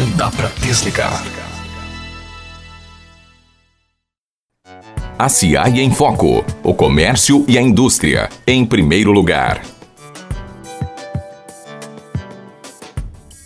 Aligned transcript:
Não 0.00 0.10
dá 0.16 0.30
para 0.30 0.48
desligar. 0.62 1.22
A 5.18 5.28
CIAI 5.28 5.80
em 5.80 5.90
Foco. 5.90 6.42
O 6.64 6.72
comércio 6.72 7.44
e 7.46 7.58
a 7.58 7.60
indústria. 7.60 8.30
Em 8.46 8.64
primeiro 8.64 9.12
lugar. 9.12 9.60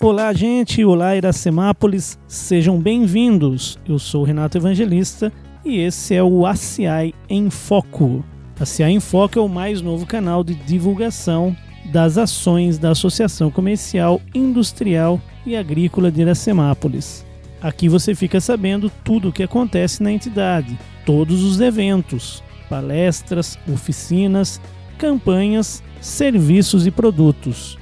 Olá, 0.00 0.32
gente. 0.32 0.84
Olá, 0.84 1.16
Iracemápolis. 1.16 2.16
Sejam 2.28 2.78
bem-vindos. 2.78 3.76
Eu 3.84 3.98
sou 3.98 4.22
o 4.22 4.24
Renato 4.24 4.56
Evangelista 4.56 5.32
e 5.64 5.80
esse 5.80 6.14
é 6.14 6.22
o 6.22 6.46
ACI 6.46 7.12
em 7.28 7.50
Foco. 7.50 8.24
A 8.60 8.64
CI 8.64 8.84
em 8.84 9.00
Foco 9.00 9.40
é 9.40 9.42
o 9.42 9.48
mais 9.48 9.82
novo 9.82 10.06
canal 10.06 10.44
de 10.44 10.54
divulgação 10.54 11.56
das 11.90 12.16
ações 12.16 12.78
da 12.78 12.92
Associação 12.92 13.50
Comercial, 13.50 14.20
Industrial 14.32 15.20
e 15.46 15.56
Agrícola 15.56 16.10
de 16.10 16.22
Iracemápolis. 16.22 17.24
Aqui 17.60 17.88
você 17.88 18.14
fica 18.14 18.40
sabendo 18.40 18.90
tudo 19.02 19.28
o 19.28 19.32
que 19.32 19.42
acontece 19.42 20.02
na 20.02 20.12
entidade, 20.12 20.78
todos 21.06 21.42
os 21.42 21.60
eventos, 21.60 22.42
palestras, 22.68 23.58
oficinas, 23.66 24.60
campanhas, 24.98 25.82
serviços 26.00 26.86
e 26.86 26.90
produtos. 26.90 27.78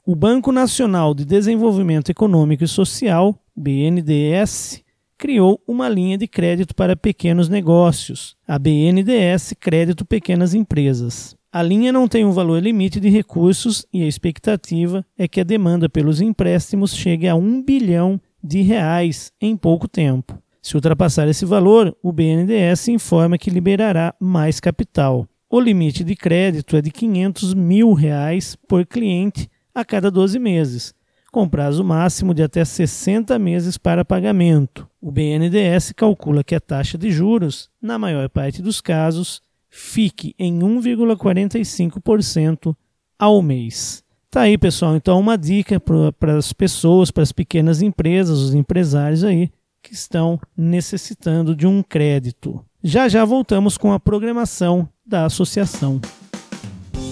O 0.05 0.13
Banco 0.13 0.51
Nacional 0.51 1.13
de 1.13 1.23
Desenvolvimento 1.23 2.09
Econômico 2.09 2.65
e 2.65 2.67
Social, 2.67 3.41
BNDES, 3.55 4.83
criou 5.17 5.57
uma 5.65 5.87
linha 5.87 6.17
de 6.17 6.27
crédito 6.27 6.75
para 6.75 6.97
pequenos 6.97 7.47
negócios, 7.47 8.35
a 8.45 8.59
BNDES 8.59 9.53
Crédito 9.57 10.03
Pequenas 10.03 10.53
Empresas. 10.53 11.33
A 11.49 11.63
linha 11.63 11.93
não 11.93 12.09
tem 12.09 12.25
um 12.25 12.33
valor 12.33 12.61
limite 12.61 12.99
de 12.99 13.07
recursos 13.07 13.85
e 13.93 14.03
a 14.03 14.05
expectativa 14.05 15.05
é 15.17 15.25
que 15.25 15.39
a 15.39 15.45
demanda 15.45 15.87
pelos 15.87 16.19
empréstimos 16.19 16.93
chegue 16.93 17.29
a 17.29 17.35
1 17.35 17.63
bilhão 17.63 18.19
de 18.43 18.61
reais 18.63 19.31
em 19.39 19.55
pouco 19.55 19.87
tempo. 19.87 20.37
Se 20.61 20.75
ultrapassar 20.75 21.29
esse 21.29 21.45
valor, 21.45 21.95
o 22.03 22.11
BNDES 22.11 22.89
informa 22.89 23.37
que 23.37 23.49
liberará 23.49 24.13
mais 24.19 24.59
capital. 24.59 25.25
O 25.55 25.61
limite 25.61 26.03
de 26.03 26.15
crédito 26.15 26.75
é 26.75 26.81
de 26.81 26.89
500 26.89 27.53
mil 27.53 27.93
reais 27.93 28.57
por 28.67 28.83
cliente 28.87 29.47
a 29.71 29.85
cada 29.85 30.09
12 30.09 30.39
meses, 30.39 30.95
com 31.31 31.47
prazo 31.47 31.83
máximo 31.83 32.33
de 32.33 32.41
até 32.41 32.65
60 32.65 33.37
meses 33.37 33.77
para 33.77 34.03
pagamento. 34.03 34.89
O 34.99 35.11
BNDES 35.11 35.93
calcula 35.95 36.43
que 36.43 36.55
a 36.55 36.59
taxa 36.59 36.97
de 36.97 37.11
juros, 37.11 37.69
na 37.79 37.99
maior 37.99 38.27
parte 38.29 38.63
dos 38.63 38.81
casos, 38.81 39.43
fique 39.69 40.33
em 40.39 40.57
1,45% 40.57 42.75
ao 43.19 43.39
mês. 43.43 44.03
Tá 44.31 44.41
aí, 44.41 44.57
pessoal. 44.57 44.95
Então, 44.95 45.19
uma 45.19 45.37
dica 45.37 45.79
para 45.79 46.35
as 46.35 46.51
pessoas, 46.51 47.11
para 47.11 47.21
as 47.21 47.31
pequenas 47.31 47.83
empresas, 47.83 48.39
os 48.39 48.55
empresários 48.55 49.23
aí 49.23 49.51
que 49.83 49.93
estão 49.93 50.39
necessitando 50.57 51.55
de 51.55 51.67
um 51.67 51.83
crédito. 51.83 52.65
Já 52.85 53.07
já 53.07 53.23
voltamos 53.23 53.77
com 53.77 53.93
a 53.93 53.99
programação 53.99 54.89
da 55.07 55.25
associação. 55.25 56.01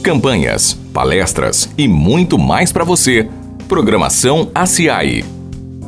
Campanhas, 0.03 0.73
palestras 0.93 1.73
e 1.77 1.87
muito 1.87 2.37
mais 2.37 2.73
para 2.73 2.83
você. 2.83 3.29
Programação 3.69 4.51
ACI. 4.53 5.23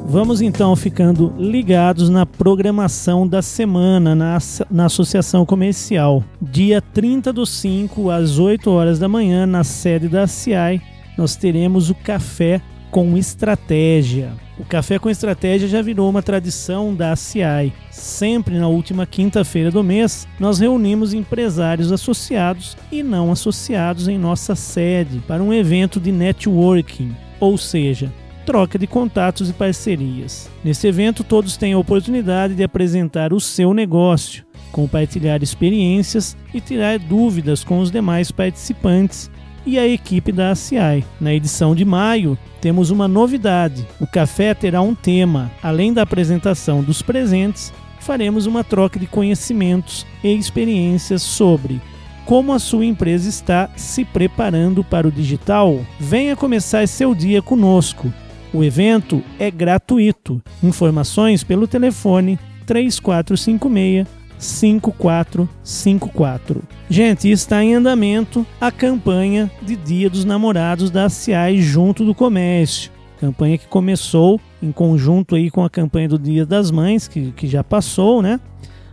Vamos 0.05 0.41
então 0.41 0.73
ficando 0.77 1.33
ligados 1.38 2.09
na 2.09 2.25
programação 2.25 3.27
da 3.27 3.41
semana 3.41 4.16
na, 4.16 4.38
na 4.72 4.85
Associação 4.85 5.45
Comercial. 5.45 6.23
Dia 6.41 6.81
30 6.81 7.33
do 7.33 7.45
5, 7.45 8.09
às 8.09 8.39
8 8.39 8.69
horas 8.72 8.99
da 8.99 9.09
manhã, 9.09 9.45
na 9.45 9.66
sede 9.66 10.07
da 10.07 10.23
ACI, 10.23 10.81
nós 11.17 11.35
teremos 11.35 11.89
o 11.89 11.95
café 11.95 12.61
com 12.89 13.17
estratégia. 13.17 14.31
O 14.58 14.64
café 14.64 15.00
com 15.00 15.09
estratégia 15.09 15.68
já 15.68 15.81
virou 15.81 16.08
uma 16.08 16.22
tradição 16.22 16.94
da 16.94 17.12
ACI. 17.12 17.74
Sempre 17.90 18.58
na 18.59 18.68
última 18.68 19.06
quinta-feira 19.06 19.72
do 19.72 19.84
mês, 19.84 20.28
nós 20.40 20.59
reunimos 20.59 21.14
empresários 21.14 21.91
associados 21.91 22.78
e 22.91 23.02
não 23.02 23.31
associados 23.31 24.08
em 24.08 24.18
nossa 24.18 24.56
sede 24.56 25.19
para 25.28 25.41
um 25.41 25.52
evento 25.52 26.00
de 26.00 26.12
networking, 26.12 27.16
ou 27.40 27.58
seja, 27.58 28.14
troca 28.46 28.78
de 28.78 28.86
contatos 28.86 29.50
e 29.50 29.53
parcerias. 29.53 30.50
Nesse 30.64 30.88
evento, 30.88 31.24
todos 31.24 31.58
têm 31.58 31.74
a 31.74 31.80
oportunidade 31.80 32.53
de 32.53 32.64
apresentar 32.64 33.34
o 33.34 33.40
seu 33.40 33.74
negócio, 33.74 34.46
compartilhar 34.72 35.41
experiências 35.41 36.38
e 36.53 36.62
tirar 36.62 37.00
dúvidas 37.00 37.64
com 37.64 37.80
os 37.80 37.90
demais 37.90 38.31
participantes 38.31 39.31
e 39.66 39.79
a 39.79 39.88
equipe 39.88 40.31
da 40.31 40.51
ACI. 40.51 41.03
Na 41.19 41.34
edição 41.34 41.75
de 41.75 41.85
maio, 41.85 42.38
temos 42.62 42.90
uma 42.90 43.07
novidade: 43.07 43.88
o 44.00 44.07
café 44.07 44.53
terá 44.53 44.81
um 44.81 44.96
tema. 44.96 45.51
Além 45.62 45.94
da 45.94 46.01
apresentação 46.01 46.81
dos 46.81 47.01
presentes, 47.01 47.73
faremos 48.00 48.46
uma 48.46 48.63
troca 48.63 49.00
de 49.00 49.07
conhecimentos 49.07 50.06
e 50.23 50.34
experiências 50.34 51.22
sobre 51.22 51.81
como 52.25 52.53
a 52.53 52.59
sua 52.59 52.85
empresa 52.85 53.28
está 53.28 53.69
se 53.75 54.06
preparando 54.06 54.84
para 54.84 55.07
o 55.07 55.12
digital. 55.12 55.81
Venha 56.00 56.35
começar 56.35 56.88
seu 56.88 57.13
dia 57.13 57.41
conosco. 57.41 58.13
O 58.53 58.63
evento 58.63 59.22
é 59.40 59.52
gratuito. 59.52 60.41
Informações 60.62 61.44
pelo 61.44 61.68
telefone 61.68 62.40
3456 62.66 64.22
5454. 64.43 66.61
Gente, 66.89 67.31
está 67.31 67.63
em 67.63 67.73
andamento 67.73 68.45
a 68.59 68.69
campanha 68.71 69.49
de 69.61 69.75
Dia 69.75 70.09
dos 70.09 70.25
Namorados 70.25 70.89
da 70.91 71.09
CIAI 71.09 71.61
junto 71.61 72.05
do 72.05 72.13
comércio. 72.13 72.91
Campanha 73.19 73.57
que 73.57 73.67
começou 73.67 74.39
em 74.61 74.71
conjunto 74.71 75.35
aí 75.35 75.49
com 75.49 75.63
a 75.63 75.69
campanha 75.69 76.09
do 76.09 76.19
Dia 76.19 76.45
das 76.45 76.69
Mães, 76.69 77.07
que, 77.07 77.31
que 77.31 77.47
já 77.47 77.63
passou, 77.63 78.21
né? 78.21 78.39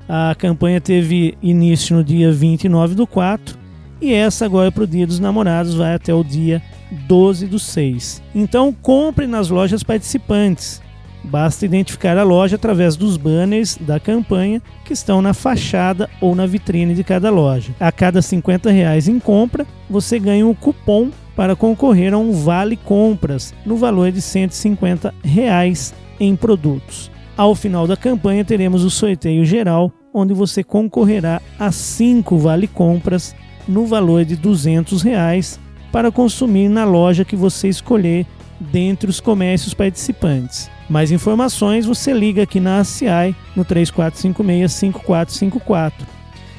A 0.08 0.34
campanha 0.34 0.80
teve 0.80 1.36
início 1.42 1.96
no 1.96 2.02
dia 2.02 2.32
29 2.32 2.94
do 2.94 3.06
4 3.06 3.58
e 4.00 4.12
essa 4.12 4.44
agora 4.44 4.72
para 4.72 4.84
o 4.84 4.86
Dia 4.86 5.06
dos 5.06 5.20
Namorados 5.20 5.74
vai 5.74 5.94
até 5.94 6.14
o 6.14 6.24
dia 6.24 6.62
12 7.06 7.46
do 7.46 7.58
6. 7.58 8.22
Então 8.34 8.72
compre 8.72 9.26
nas 9.26 9.50
lojas 9.50 9.82
participantes 9.82 10.80
Basta 11.22 11.64
identificar 11.64 12.16
a 12.16 12.22
loja 12.22 12.56
através 12.56 12.96
dos 12.96 13.16
banners 13.16 13.76
da 13.80 14.00
campanha 14.00 14.62
que 14.84 14.92
estão 14.92 15.20
na 15.20 15.34
fachada 15.34 16.08
ou 16.20 16.34
na 16.34 16.46
vitrine 16.46 16.94
de 16.94 17.04
cada 17.04 17.30
loja. 17.30 17.74
A 17.78 17.92
cada 17.92 18.22
50 18.22 18.70
reais 18.70 19.08
em 19.08 19.18
compra, 19.18 19.66
você 19.88 20.18
ganha 20.18 20.46
um 20.46 20.54
cupom 20.54 21.10
para 21.36 21.54
concorrer 21.56 22.12
a 22.12 22.18
um 22.18 22.32
vale 22.32 22.76
compras 22.76 23.54
no 23.64 23.76
valor 23.76 24.10
de 24.10 24.20
150 24.20 25.14
reais 25.22 25.94
em 26.18 26.34
produtos. 26.36 27.10
Ao 27.36 27.54
final 27.54 27.86
da 27.86 27.96
campanha 27.96 28.44
teremos 28.44 28.84
o 28.84 28.90
sorteio 28.90 29.44
geral, 29.44 29.92
onde 30.12 30.34
você 30.34 30.62
concorrerá 30.62 31.40
a 31.58 31.70
5 31.72 32.36
vale 32.36 32.66
compras 32.66 33.34
no 33.66 33.86
valor 33.86 34.24
de 34.24 34.36
200 34.36 35.02
reais 35.02 35.58
para 35.92 36.10
consumir 36.10 36.68
na 36.68 36.84
loja 36.84 37.24
que 37.24 37.36
você 37.36 37.68
escolher 37.68 38.26
dentre 38.60 39.08
os 39.08 39.20
comércios 39.20 39.72
participantes. 39.72 40.70
Mais 40.88 41.10
informações 41.10 41.86
você 41.86 42.12
liga 42.12 42.42
aqui 42.42 42.60
na 42.60 42.80
ACI 42.80 43.34
no 43.56 43.64
3456-5454. 43.64 45.92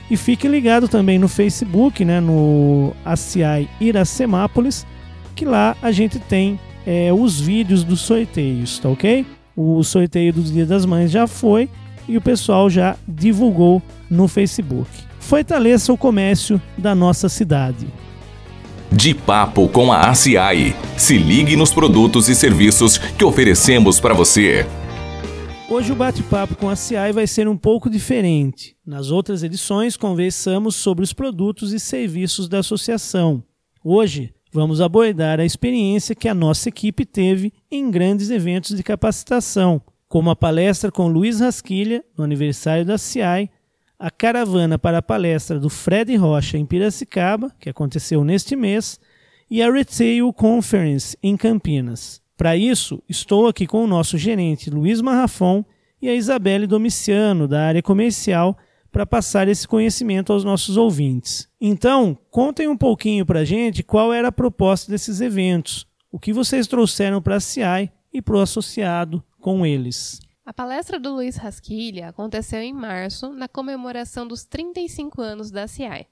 E 0.09 0.17
fique 0.17 0.47
ligado 0.47 0.87
também 0.87 1.19
no 1.19 1.27
Facebook, 1.27 2.03
né, 2.03 2.19
no 2.19 2.93
ACI 3.05 3.69
Iracemápolis, 3.79 4.87
que 5.35 5.45
lá 5.45 5.77
a 5.81 5.91
gente 5.91 6.17
tem 6.19 6.59
é, 6.85 7.11
os 7.13 7.39
vídeos 7.39 7.83
dos 7.83 8.01
sorteios, 8.01 8.79
tá 8.79 8.89
ok? 8.89 9.25
O 9.55 9.83
sorteio 9.83 10.33
do 10.33 10.41
Dia 10.41 10.65
das 10.65 10.85
Mães 10.85 11.11
já 11.11 11.27
foi 11.27 11.69
e 12.07 12.17
o 12.17 12.21
pessoal 12.21 12.69
já 12.69 12.95
divulgou 13.07 13.81
no 14.09 14.27
Facebook. 14.27 14.89
Fortaleça 15.19 15.93
o 15.93 15.97
comércio 15.97 16.61
da 16.77 16.93
nossa 16.93 17.29
cidade. 17.29 17.87
De 18.93 19.15
Papo 19.15 19.69
com 19.69 19.89
a 19.89 20.09
ACI. 20.09 20.75
Se 20.97 21.17
ligue 21.17 21.55
nos 21.55 21.73
produtos 21.73 22.27
e 22.27 22.35
serviços 22.35 22.97
que 22.97 23.23
oferecemos 23.23 24.01
para 24.01 24.13
você. 24.13 24.65
Hoje 25.69 25.93
o 25.93 25.95
bate-papo 25.95 26.55
com 26.55 26.67
a 26.67 26.75
CI 26.75 27.13
vai 27.13 27.25
ser 27.25 27.47
um 27.47 27.55
pouco 27.55 27.89
diferente. 27.89 28.75
Nas 28.85 29.09
outras 29.09 29.43
edições, 29.43 29.95
conversamos 29.95 30.75
sobre 30.75 31.05
os 31.05 31.13
produtos 31.13 31.71
e 31.71 31.79
serviços 31.79 32.49
da 32.49 32.59
associação. 32.59 33.41
Hoje, 33.81 34.33
vamos 34.51 34.81
abordar 34.81 35.39
a 35.39 35.45
experiência 35.45 36.13
que 36.13 36.27
a 36.27 36.33
nossa 36.33 36.67
equipe 36.67 37.05
teve 37.05 37.53
em 37.71 37.89
grandes 37.89 38.29
eventos 38.29 38.75
de 38.75 38.83
capacitação, 38.83 39.81
como 40.09 40.29
a 40.29 40.35
palestra 40.35 40.91
com 40.91 41.07
Luiz 41.07 41.39
Rasquilha, 41.39 42.03
no 42.17 42.25
aniversário 42.25 42.83
da 42.83 42.97
CI, 42.97 43.49
a 44.01 44.09
caravana 44.09 44.79
para 44.79 44.97
a 44.97 45.01
palestra 45.01 45.59
do 45.59 45.69
Fred 45.69 46.15
Rocha 46.15 46.57
em 46.57 46.65
Piracicaba, 46.65 47.51
que 47.59 47.69
aconteceu 47.69 48.23
neste 48.23 48.55
mês, 48.55 48.99
e 49.47 49.61
a 49.61 49.71
Retail 49.71 50.33
Conference 50.33 51.15
em 51.21 51.37
Campinas. 51.37 52.19
Para 52.35 52.57
isso, 52.57 53.03
estou 53.07 53.47
aqui 53.47 53.67
com 53.67 53.83
o 53.83 53.87
nosso 53.87 54.17
gerente 54.17 54.71
Luiz 54.71 55.01
Marrafon 55.01 55.63
e 56.01 56.09
a 56.09 56.15
Isabelle 56.15 56.65
Domiciano, 56.65 57.47
da 57.47 57.63
área 57.63 57.83
comercial, 57.83 58.57
para 58.91 59.05
passar 59.05 59.47
esse 59.47 59.67
conhecimento 59.67 60.33
aos 60.33 60.43
nossos 60.43 60.77
ouvintes. 60.77 61.47
Então, 61.61 62.17
contem 62.31 62.67
um 62.67 62.75
pouquinho 62.75 63.23
para 63.23 63.41
a 63.41 63.45
gente 63.45 63.83
qual 63.83 64.11
era 64.11 64.29
a 64.29 64.31
proposta 64.31 64.91
desses 64.91 65.21
eventos, 65.21 65.85
o 66.11 66.17
que 66.17 66.33
vocês 66.33 66.65
trouxeram 66.65 67.21
para 67.21 67.35
a 67.35 67.39
CI 67.39 67.91
e 68.11 68.19
para 68.19 68.35
o 68.35 68.41
associado 68.41 69.23
com 69.39 69.63
eles. 69.63 70.19
A 70.51 70.53
palestra 70.53 70.99
do 70.99 71.13
Luiz 71.13 71.37
Rasquilha 71.37 72.09
aconteceu 72.09 72.59
em 72.59 72.73
março, 72.73 73.29
na 73.31 73.47
comemoração 73.47 74.27
dos 74.27 74.43
35 74.43 75.21
anos 75.21 75.49
da 75.49 75.65
CI. 75.65 76.05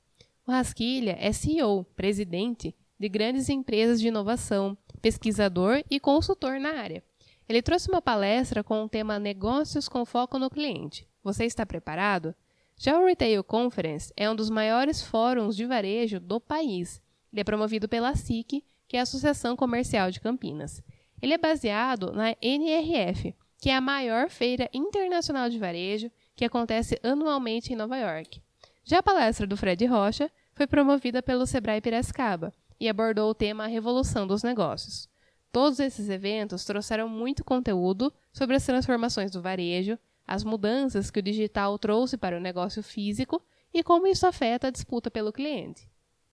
O 0.48 0.52
Rasquilha 0.52 1.18
é 1.20 1.34
CEO, 1.34 1.84
presidente 1.94 2.74
de 2.98 3.10
grandes 3.10 3.50
empresas 3.50 4.00
de 4.00 4.08
inovação, 4.08 4.78
pesquisador 5.02 5.84
e 5.92 6.00
consultor 6.00 6.58
na 6.58 6.70
área. 6.70 7.04
Ele 7.50 7.62
trouxe 7.62 7.90
uma 7.90 8.02
palestra 8.02 8.64
com 8.64 8.82
o 8.82 8.88
tema 8.88 9.20
Negócios 9.20 9.90
com 9.90 10.06
foco 10.06 10.40
no 10.40 10.50
cliente. 10.50 11.06
Você 11.22 11.44
está 11.44 11.66
preparado? 11.66 12.34
Já 12.78 12.98
o 12.98 13.06
Retail 13.06 13.44
Conference 13.44 14.14
é 14.16 14.32
um 14.32 14.36
dos 14.38 14.50
maiores 14.50 15.04
fóruns 15.04 15.54
de 15.54 15.66
varejo 15.66 16.18
do 16.18 16.40
país. 16.40 17.02
Ele 17.34 17.42
é 17.42 17.44
promovido 17.44 17.90
pela 17.90 18.16
SIC, 18.16 18.64
que 18.88 18.96
é 18.96 19.02
a 19.02 19.04
Associação 19.04 19.58
Comercial 19.58 20.10
de 20.10 20.22
Campinas. 20.22 20.82
Ele 21.22 21.34
é 21.34 21.38
baseado 21.38 22.14
na 22.14 22.38
NRF, 22.42 23.36
que 23.60 23.70
é 23.70 23.76
a 23.76 23.82
maior 23.82 24.30
feira 24.30 24.70
internacional 24.74 25.50
de 25.50 25.60
varejo 25.60 26.10
que 26.36 26.46
acontece 26.46 27.00
anualmente 27.04 27.74
em 27.74 27.76
Nova 27.76 27.98
York. 27.98 28.42
Já 28.86 29.00
a 29.00 29.04
palestra 29.04 29.46
do 29.46 29.58
Fred 29.58 29.86
Rocha 29.86 30.32
foi 30.54 30.66
promovida 30.66 31.22
pelo 31.22 31.46
Sebrae 31.46 31.82
Piracicaba 31.82 32.54
e 32.80 32.88
abordou 32.88 33.30
o 33.30 33.36
tema 33.36 33.68
Revolução 33.68 34.26
dos 34.26 34.42
Negócios. 34.42 35.10
Todos 35.52 35.80
esses 35.80 36.10
eventos 36.10 36.64
trouxeram 36.64 37.10
muito 37.10 37.44
conteúdo 37.44 38.14
sobre 38.32 38.56
as 38.56 38.66
transformações 38.66 39.32
do 39.32 39.42
varejo, 39.42 39.98
as 40.26 40.44
mudanças 40.44 41.12
que 41.12 41.20
o 41.20 41.24
digital 41.24 41.78
trouxe 41.78 42.18
para 42.18 42.38
o 42.38 42.42
negócio 42.42 42.82
físico 42.82 43.44
e 43.74 43.84
como 43.84 44.08
isso 44.08 44.26
afeta 44.26 44.68
a 44.68 44.72
disputa 44.72 45.12
pelo 45.12 45.34
cliente. 45.34 45.90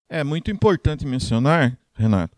É 0.08 0.22
muito 0.22 0.50
importante 0.50 1.04
mencionar, 1.04 1.76
Renato, 1.94 2.36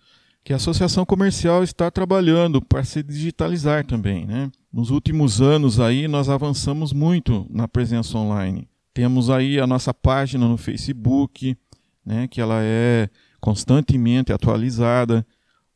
que 0.49 0.55
a 0.55 0.57
associação 0.57 1.05
comercial 1.05 1.63
está 1.63 1.91
trabalhando 1.91 2.63
para 2.63 2.83
se 2.83 3.03
digitalizar 3.03 3.85
também. 3.85 4.25
Né? 4.25 4.51
Nos 4.73 4.89
últimos 4.89 5.43
anos 5.43 5.79
aí 5.79 6.09
nós 6.09 6.31
avançamos 6.31 6.91
muito 6.91 7.47
na 7.51 7.69
presença 7.69 8.17
online. 8.17 8.67
Temos 8.95 9.29
aí 9.29 9.61
a 9.61 9.67
nossa 9.67 9.93
página 9.93 10.49
no 10.49 10.57
Facebook, 10.57 11.55
né, 12.03 12.27
que 12.29 12.41
ela 12.41 12.63
é 12.63 13.11
constantemente 13.43 14.33
atualizada. 14.33 15.27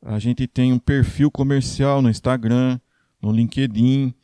A 0.00 0.18
gente 0.18 0.46
tem 0.46 0.72
um 0.72 0.78
perfil 0.78 1.30
comercial 1.30 2.00
no 2.00 2.08
Instagram, 2.08 2.80
no 3.20 3.30
LinkedIn, 3.30 4.14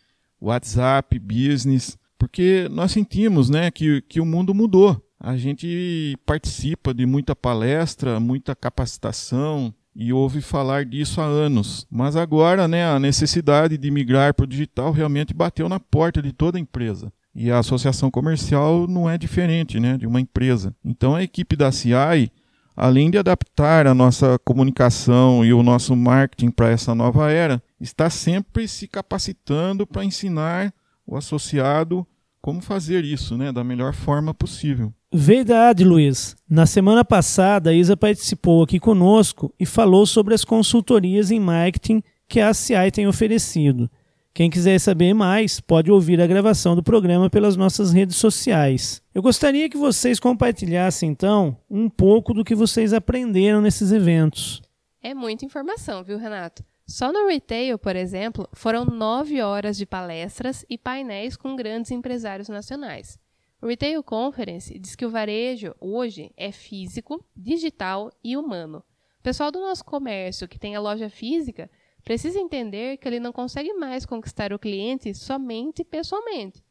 WhatsApp, 0.40 1.18
Business, 1.18 1.98
porque 2.16 2.68
nós 2.70 2.90
sentimos 2.90 3.50
né, 3.50 3.70
que, 3.70 4.00
que 4.00 4.18
o 4.18 4.24
mundo 4.24 4.54
mudou. 4.54 4.98
A 5.20 5.36
gente 5.36 6.16
participa 6.24 6.94
de 6.94 7.04
muita 7.04 7.36
palestra, 7.36 8.18
muita 8.18 8.56
capacitação 8.56 9.74
e 10.00 10.12
ouve 10.12 10.40
falar 10.40 10.84
disso 10.84 11.20
há 11.20 11.24
anos. 11.24 11.84
Mas 11.90 12.14
agora 12.14 12.68
né, 12.68 12.86
a 12.86 13.00
necessidade 13.00 13.76
de 13.76 13.90
migrar 13.90 14.32
para 14.32 14.44
o 14.44 14.46
digital 14.46 14.92
realmente 14.92 15.34
bateu 15.34 15.68
na 15.68 15.80
porta 15.80 16.22
de 16.22 16.32
toda 16.32 16.56
empresa. 16.58 17.12
E 17.34 17.50
a 17.50 17.58
associação 17.58 18.08
comercial 18.08 18.86
não 18.86 19.10
é 19.10 19.18
diferente 19.18 19.80
né, 19.80 19.98
de 19.98 20.06
uma 20.06 20.20
empresa. 20.20 20.72
Então 20.84 21.16
a 21.16 21.22
equipe 21.24 21.56
da 21.56 21.72
CI 21.72 22.30
além 22.76 23.10
de 23.10 23.18
adaptar 23.18 23.88
a 23.88 23.94
nossa 23.94 24.38
comunicação 24.38 25.44
e 25.44 25.52
o 25.52 25.64
nosso 25.64 25.96
marketing 25.96 26.52
para 26.52 26.70
essa 26.70 26.94
nova 26.94 27.28
era, 27.28 27.60
está 27.80 28.08
sempre 28.08 28.68
se 28.68 28.86
capacitando 28.86 29.84
para 29.84 30.04
ensinar 30.04 30.72
o 31.04 31.16
associado 31.16 32.06
como 32.40 32.60
fazer 32.60 33.04
isso 33.04 33.36
né, 33.36 33.50
da 33.50 33.64
melhor 33.64 33.92
forma 33.92 34.32
possível. 34.32 34.94
Verdade, 35.12 35.84
Luiz. 35.84 36.36
Na 36.48 36.66
semana 36.66 37.02
passada, 37.02 37.70
a 37.70 37.74
Isa 37.74 37.96
participou 37.96 38.62
aqui 38.62 38.78
conosco 38.78 39.52
e 39.58 39.64
falou 39.64 40.04
sobre 40.04 40.34
as 40.34 40.44
consultorias 40.44 41.30
em 41.30 41.40
marketing 41.40 42.02
que 42.28 42.40
a 42.40 42.52
CI 42.52 42.90
tem 42.92 43.06
oferecido. 43.06 43.90
Quem 44.34 44.50
quiser 44.50 44.78
saber 44.78 45.14
mais, 45.14 45.60
pode 45.60 45.90
ouvir 45.90 46.20
a 46.20 46.26
gravação 46.26 46.76
do 46.76 46.82
programa 46.82 47.30
pelas 47.30 47.56
nossas 47.56 47.90
redes 47.90 48.16
sociais. 48.16 49.02
Eu 49.14 49.22
gostaria 49.22 49.68
que 49.68 49.78
vocês 49.78 50.20
compartilhassem, 50.20 51.08
então, 51.08 51.56
um 51.70 51.88
pouco 51.88 52.34
do 52.34 52.44
que 52.44 52.54
vocês 52.54 52.92
aprenderam 52.92 53.62
nesses 53.62 53.90
eventos. 53.90 54.60
É 55.02 55.14
muita 55.14 55.44
informação, 55.44 56.04
viu, 56.04 56.18
Renato? 56.18 56.62
Só 56.86 57.10
no 57.10 57.26
retail, 57.28 57.78
por 57.78 57.96
exemplo, 57.96 58.48
foram 58.52 58.84
nove 58.84 59.40
horas 59.40 59.76
de 59.76 59.86
palestras 59.86 60.64
e 60.68 60.76
painéis 60.76 61.34
com 61.34 61.56
grandes 61.56 61.90
empresários 61.90 62.48
nacionais. 62.48 63.18
O 63.60 63.66
Retail 63.66 64.04
Conference 64.04 64.78
diz 64.78 64.94
que 64.94 65.04
o 65.04 65.10
varejo 65.10 65.74
hoje 65.80 66.30
é 66.36 66.52
físico, 66.52 67.24
digital 67.36 68.08
e 68.22 68.36
humano. 68.36 68.84
O 69.18 69.22
pessoal 69.22 69.50
do 69.50 69.60
nosso 69.60 69.84
comércio 69.84 70.46
que 70.46 70.60
tem 70.60 70.76
a 70.76 70.80
loja 70.80 71.10
física 71.10 71.68
precisa 72.04 72.38
entender 72.38 72.98
que 72.98 73.08
ele 73.08 73.18
não 73.18 73.32
consegue 73.32 73.74
mais 73.74 74.06
conquistar 74.06 74.52
o 74.52 74.60
cliente 74.60 75.12
somente 75.12 75.82
pessoalmente. 75.82 76.62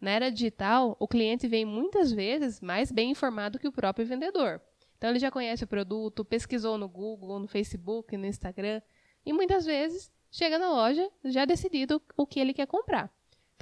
Na 0.00 0.10
era 0.10 0.32
digital, 0.32 0.96
o 0.98 1.06
cliente 1.06 1.46
vem 1.46 1.64
muitas 1.64 2.10
vezes 2.10 2.60
mais 2.60 2.90
bem 2.90 3.12
informado 3.12 3.56
que 3.56 3.68
o 3.68 3.72
próprio 3.72 4.04
vendedor. 4.04 4.60
Então 4.98 5.10
ele 5.10 5.20
já 5.20 5.30
conhece 5.30 5.62
o 5.62 5.68
produto, 5.68 6.24
pesquisou 6.24 6.76
no 6.76 6.88
Google, 6.88 7.38
no 7.38 7.46
Facebook, 7.46 8.16
no 8.16 8.26
Instagram 8.26 8.82
e 9.24 9.32
muitas 9.32 9.64
vezes 9.64 10.10
chega 10.28 10.58
na 10.58 10.72
loja 10.72 11.08
já 11.24 11.44
decidido 11.44 12.02
o 12.16 12.26
que 12.26 12.40
ele 12.40 12.52
quer 12.52 12.66
comprar. 12.66 13.12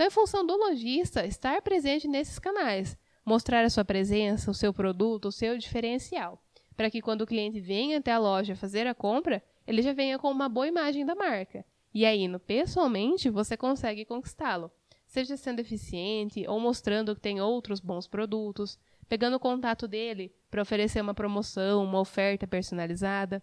Então 0.00 0.06
é 0.06 0.10
função 0.10 0.46
do 0.46 0.56
lojista 0.56 1.26
estar 1.26 1.60
presente 1.60 2.08
nesses 2.08 2.38
canais, 2.38 2.96
mostrar 3.22 3.62
a 3.66 3.68
sua 3.68 3.84
presença, 3.84 4.50
o 4.50 4.54
seu 4.54 4.72
produto, 4.72 5.26
o 5.26 5.30
seu 5.30 5.58
diferencial, 5.58 6.42
para 6.74 6.90
que 6.90 7.02
quando 7.02 7.20
o 7.20 7.26
cliente 7.26 7.60
venha 7.60 7.98
até 7.98 8.10
a 8.10 8.18
loja 8.18 8.56
fazer 8.56 8.86
a 8.86 8.94
compra, 8.94 9.42
ele 9.66 9.82
já 9.82 9.92
venha 9.92 10.18
com 10.18 10.30
uma 10.30 10.48
boa 10.48 10.66
imagem 10.66 11.04
da 11.04 11.14
marca. 11.14 11.66
E 11.92 12.06
aí, 12.06 12.26
no 12.28 12.40
pessoalmente, 12.40 13.28
você 13.28 13.58
consegue 13.58 14.06
conquistá-lo. 14.06 14.70
Seja 15.06 15.36
sendo 15.36 15.60
eficiente 15.60 16.46
ou 16.48 16.58
mostrando 16.58 17.14
que 17.14 17.20
tem 17.20 17.42
outros 17.42 17.78
bons 17.78 18.08
produtos, 18.08 18.78
pegando 19.06 19.36
o 19.36 19.38
contato 19.38 19.86
dele 19.86 20.32
para 20.50 20.62
oferecer 20.62 21.02
uma 21.02 21.12
promoção, 21.12 21.84
uma 21.84 22.00
oferta 22.00 22.46
personalizada. 22.46 23.42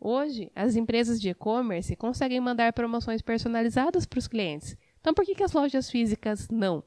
Hoje, 0.00 0.50
as 0.54 0.74
empresas 0.74 1.20
de 1.20 1.28
e-commerce 1.28 1.94
conseguem 1.96 2.40
mandar 2.40 2.72
promoções 2.72 3.20
personalizadas 3.20 4.06
para 4.06 4.18
os 4.18 4.26
clientes. 4.26 4.74
Então, 5.00 5.14
por 5.14 5.24
que, 5.24 5.34
que 5.34 5.42
as 5.42 5.52
lojas 5.52 5.90
físicas 5.90 6.48
não? 6.48 6.82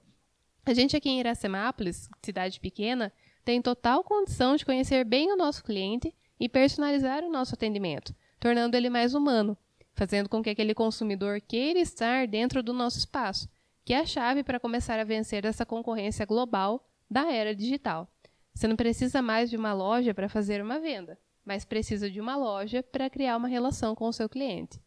A 0.66 0.74
gente 0.74 0.96
aqui 0.96 1.10
em 1.10 1.20
Iracemápolis, 1.20 2.10
cidade 2.22 2.60
pequena, 2.60 3.12
tem 3.44 3.62
total 3.62 4.04
condição 4.04 4.56
de 4.56 4.66
conhecer 4.66 5.04
bem 5.04 5.32
o 5.32 5.38
nosso 5.38 5.64
cliente 5.64 6.14
e 6.40 6.48
personalizar 6.48 7.24
o 7.24 7.32
nosso 7.32 7.56
atendimento 7.56 8.14
tornando 8.42 8.76
ele 8.76 8.90
mais 8.90 9.14
humano, 9.14 9.56
fazendo 9.94 10.28
com 10.28 10.42
que 10.42 10.50
aquele 10.50 10.74
consumidor 10.74 11.40
queira 11.40 11.80
estar 11.80 12.28
dentro 12.28 12.64
do 12.64 12.74
nosso 12.74 12.98
espaço, 12.98 13.48
que 13.86 13.94
é 13.94 14.00
a 14.00 14.06
chave 14.06 14.44
para 14.44 14.60
começar 14.60 15.00
a 15.00 15.04
vencer 15.04 15.46
essa 15.46 15.64
concorrência 15.64 16.26
global 16.26 16.84
da 17.08 17.32
era 17.32 17.56
digital. 17.56 18.12
Você 18.52 18.68
não 18.68 18.76
precisa 18.76 19.22
mais 19.22 19.50
de 19.50 19.56
uma 19.56 19.74
loja 19.74 20.12
para 20.12 20.28
fazer 20.28 20.60
uma 20.60 20.80
venda, 20.80 21.20
mas 21.46 21.64
precisa 21.64 22.10
de 22.10 22.20
uma 22.20 22.36
loja 22.36 22.82
para 22.82 23.12
criar 23.12 23.38
uma 23.38 23.48
relação 23.48 23.94
com 23.94 24.08
o 24.08 24.14
seu 24.14 24.28
cliente. 24.28 24.82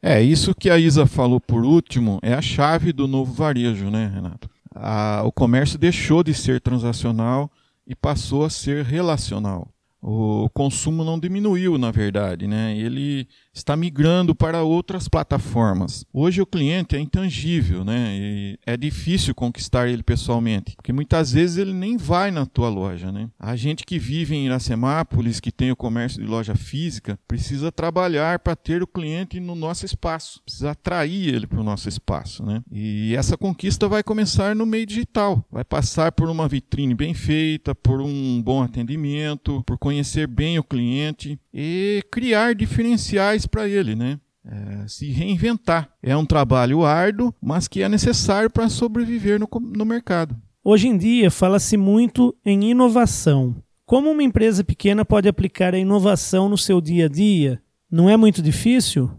É, 0.00 0.22
isso 0.22 0.54
que 0.54 0.70
a 0.70 0.78
Isa 0.78 1.06
falou 1.06 1.40
por 1.40 1.64
último 1.64 2.18
é 2.22 2.32
a 2.32 2.40
chave 2.40 2.92
do 2.92 3.08
novo 3.08 3.32
varejo, 3.32 3.90
né, 3.90 4.10
Renato? 4.14 4.48
A, 4.74 5.22
o 5.24 5.32
comércio 5.32 5.78
deixou 5.78 6.22
de 6.22 6.32
ser 6.32 6.60
transacional 6.60 7.50
e 7.86 7.94
passou 7.94 8.44
a 8.44 8.50
ser 8.50 8.84
relacional. 8.84 9.68
o 10.00 10.48
consumo 10.50 11.02
não 11.02 11.18
diminuiu, 11.18 11.76
na 11.76 11.90
verdade, 11.90 12.46
né? 12.46 12.76
Ele 12.76 13.26
está 13.58 13.76
migrando 13.76 14.34
para 14.34 14.62
outras 14.62 15.08
plataformas. 15.08 16.04
Hoje 16.12 16.40
o 16.40 16.46
cliente 16.46 16.96
é 16.96 17.00
intangível, 17.00 17.84
né? 17.84 18.16
E 18.18 18.58
é 18.66 18.76
difícil 18.76 19.34
conquistar 19.34 19.88
ele 19.88 20.02
pessoalmente, 20.02 20.74
porque 20.76 20.92
muitas 20.92 21.32
vezes 21.32 21.58
ele 21.58 21.72
nem 21.72 21.96
vai 21.96 22.30
na 22.30 22.46
tua 22.46 22.68
loja, 22.68 23.12
né? 23.12 23.28
A 23.38 23.56
gente 23.56 23.84
que 23.84 23.98
vive 23.98 24.34
em 24.34 24.46
Iracemápolis, 24.46 25.40
que 25.40 25.52
tem 25.52 25.70
o 25.70 25.76
comércio 25.76 26.22
de 26.22 26.26
loja 26.26 26.54
física, 26.54 27.18
precisa 27.26 27.72
trabalhar 27.72 28.38
para 28.38 28.56
ter 28.56 28.82
o 28.82 28.86
cliente 28.86 29.40
no 29.40 29.54
nosso 29.54 29.84
espaço, 29.84 30.42
precisa 30.44 30.70
atrair 30.70 31.34
ele 31.34 31.46
para 31.46 31.60
o 31.60 31.64
nosso 31.64 31.88
espaço, 31.88 32.44
né? 32.44 32.62
E 32.70 33.14
essa 33.16 33.36
conquista 33.36 33.88
vai 33.88 34.02
começar 34.02 34.54
no 34.54 34.66
meio 34.66 34.86
digital, 34.86 35.44
vai 35.50 35.64
passar 35.64 36.12
por 36.12 36.28
uma 36.28 36.48
vitrine 36.48 36.94
bem 36.94 37.14
feita, 37.14 37.74
por 37.74 38.00
um 38.00 38.42
bom 38.42 38.62
atendimento, 38.62 39.62
por 39.64 39.78
conhecer 39.78 40.26
bem 40.26 40.58
o 40.58 40.64
cliente 40.64 41.38
e 41.52 42.02
criar 42.10 42.54
diferenciais 42.54 43.46
para 43.48 43.68
ele, 43.68 43.94
né? 43.94 44.20
É, 44.44 44.86
se 44.86 45.10
reinventar. 45.10 45.90
É 46.02 46.16
um 46.16 46.24
trabalho 46.24 46.84
árduo, 46.84 47.34
mas 47.40 47.68
que 47.68 47.82
é 47.82 47.88
necessário 47.88 48.48
para 48.48 48.68
sobreviver 48.68 49.38
no, 49.38 49.48
no 49.60 49.84
mercado. 49.84 50.36
Hoje 50.64 50.88
em 50.88 50.96
dia 50.96 51.30
fala-se 51.30 51.76
muito 51.76 52.36
em 52.44 52.70
inovação. 52.70 53.56
Como 53.84 54.10
uma 54.10 54.22
empresa 54.22 54.62
pequena 54.62 55.04
pode 55.04 55.28
aplicar 55.28 55.74
a 55.74 55.78
inovação 55.78 56.48
no 56.48 56.58
seu 56.58 56.80
dia 56.80 57.06
a 57.06 57.08
dia? 57.08 57.62
Não 57.90 58.08
é 58.08 58.16
muito 58.16 58.42
difícil? 58.42 59.10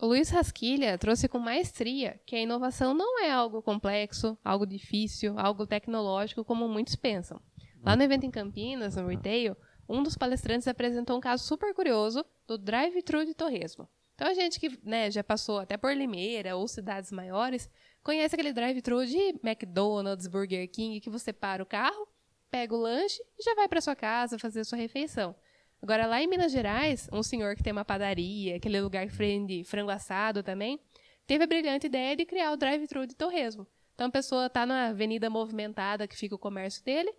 O 0.00 0.06
Luiz 0.06 0.28
Rasquilha 0.28 0.96
trouxe 0.98 1.26
com 1.26 1.38
maestria 1.38 2.20
que 2.26 2.36
a 2.36 2.40
inovação 2.40 2.94
não 2.94 3.20
é 3.24 3.32
algo 3.32 3.62
complexo, 3.62 4.36
algo 4.44 4.66
difícil, 4.66 5.38
algo 5.38 5.66
tecnológico 5.66 6.44
como 6.44 6.68
muitos 6.68 6.94
pensam. 6.94 7.40
Lá 7.82 7.96
no 7.96 8.02
evento 8.02 8.24
em 8.24 8.30
Campinas, 8.30 8.96
no 8.96 9.08
Retail, 9.08 9.56
um 9.88 10.02
dos 10.02 10.16
palestrantes 10.16 10.68
apresentou 10.68 11.16
um 11.16 11.20
caso 11.20 11.44
super 11.44 11.74
curioso 11.74 12.24
do 12.46 12.56
drive-thru 12.56 13.24
de 13.24 13.34
Torresmo. 13.34 13.88
Então, 14.14 14.28
a 14.28 14.34
gente 14.34 14.60
que 14.60 14.78
né, 14.82 15.10
já 15.10 15.24
passou 15.24 15.58
até 15.58 15.76
por 15.76 15.94
Limeira 15.94 16.56
ou 16.56 16.68
cidades 16.68 17.10
maiores, 17.10 17.68
conhece 18.02 18.34
aquele 18.34 18.52
drive-thru 18.52 19.04
de 19.06 19.40
McDonald's, 19.42 20.28
Burger 20.28 20.70
King, 20.70 21.00
que 21.00 21.10
você 21.10 21.32
para 21.32 21.62
o 21.62 21.66
carro, 21.66 22.06
pega 22.50 22.74
o 22.74 22.78
lanche 22.78 23.20
e 23.36 23.42
já 23.42 23.54
vai 23.56 23.66
para 23.66 23.80
sua 23.80 23.96
casa 23.96 24.38
fazer 24.38 24.60
a 24.60 24.64
sua 24.64 24.78
refeição. 24.78 25.34
Agora, 25.82 26.06
lá 26.06 26.22
em 26.22 26.28
Minas 26.28 26.52
Gerais, 26.52 27.08
um 27.12 27.22
senhor 27.22 27.56
que 27.56 27.62
tem 27.62 27.72
uma 27.72 27.84
padaria, 27.84 28.56
aquele 28.56 28.80
lugar 28.80 29.06
que 29.06 29.12
vende 29.12 29.64
frango 29.64 29.90
assado 29.90 30.42
também, 30.42 30.80
teve 31.26 31.44
a 31.44 31.46
brilhante 31.46 31.86
ideia 31.88 32.16
de 32.16 32.24
criar 32.24 32.52
o 32.52 32.56
drive-thru 32.56 33.06
de 33.06 33.16
Torresmo. 33.16 33.66
Então, 33.94 34.06
a 34.06 34.10
pessoa 34.10 34.46
está 34.46 34.64
na 34.64 34.88
avenida 34.88 35.28
movimentada 35.28 36.06
que 36.06 36.16
fica 36.16 36.36
o 36.36 36.38
comércio 36.38 36.84
dele, 36.84 37.12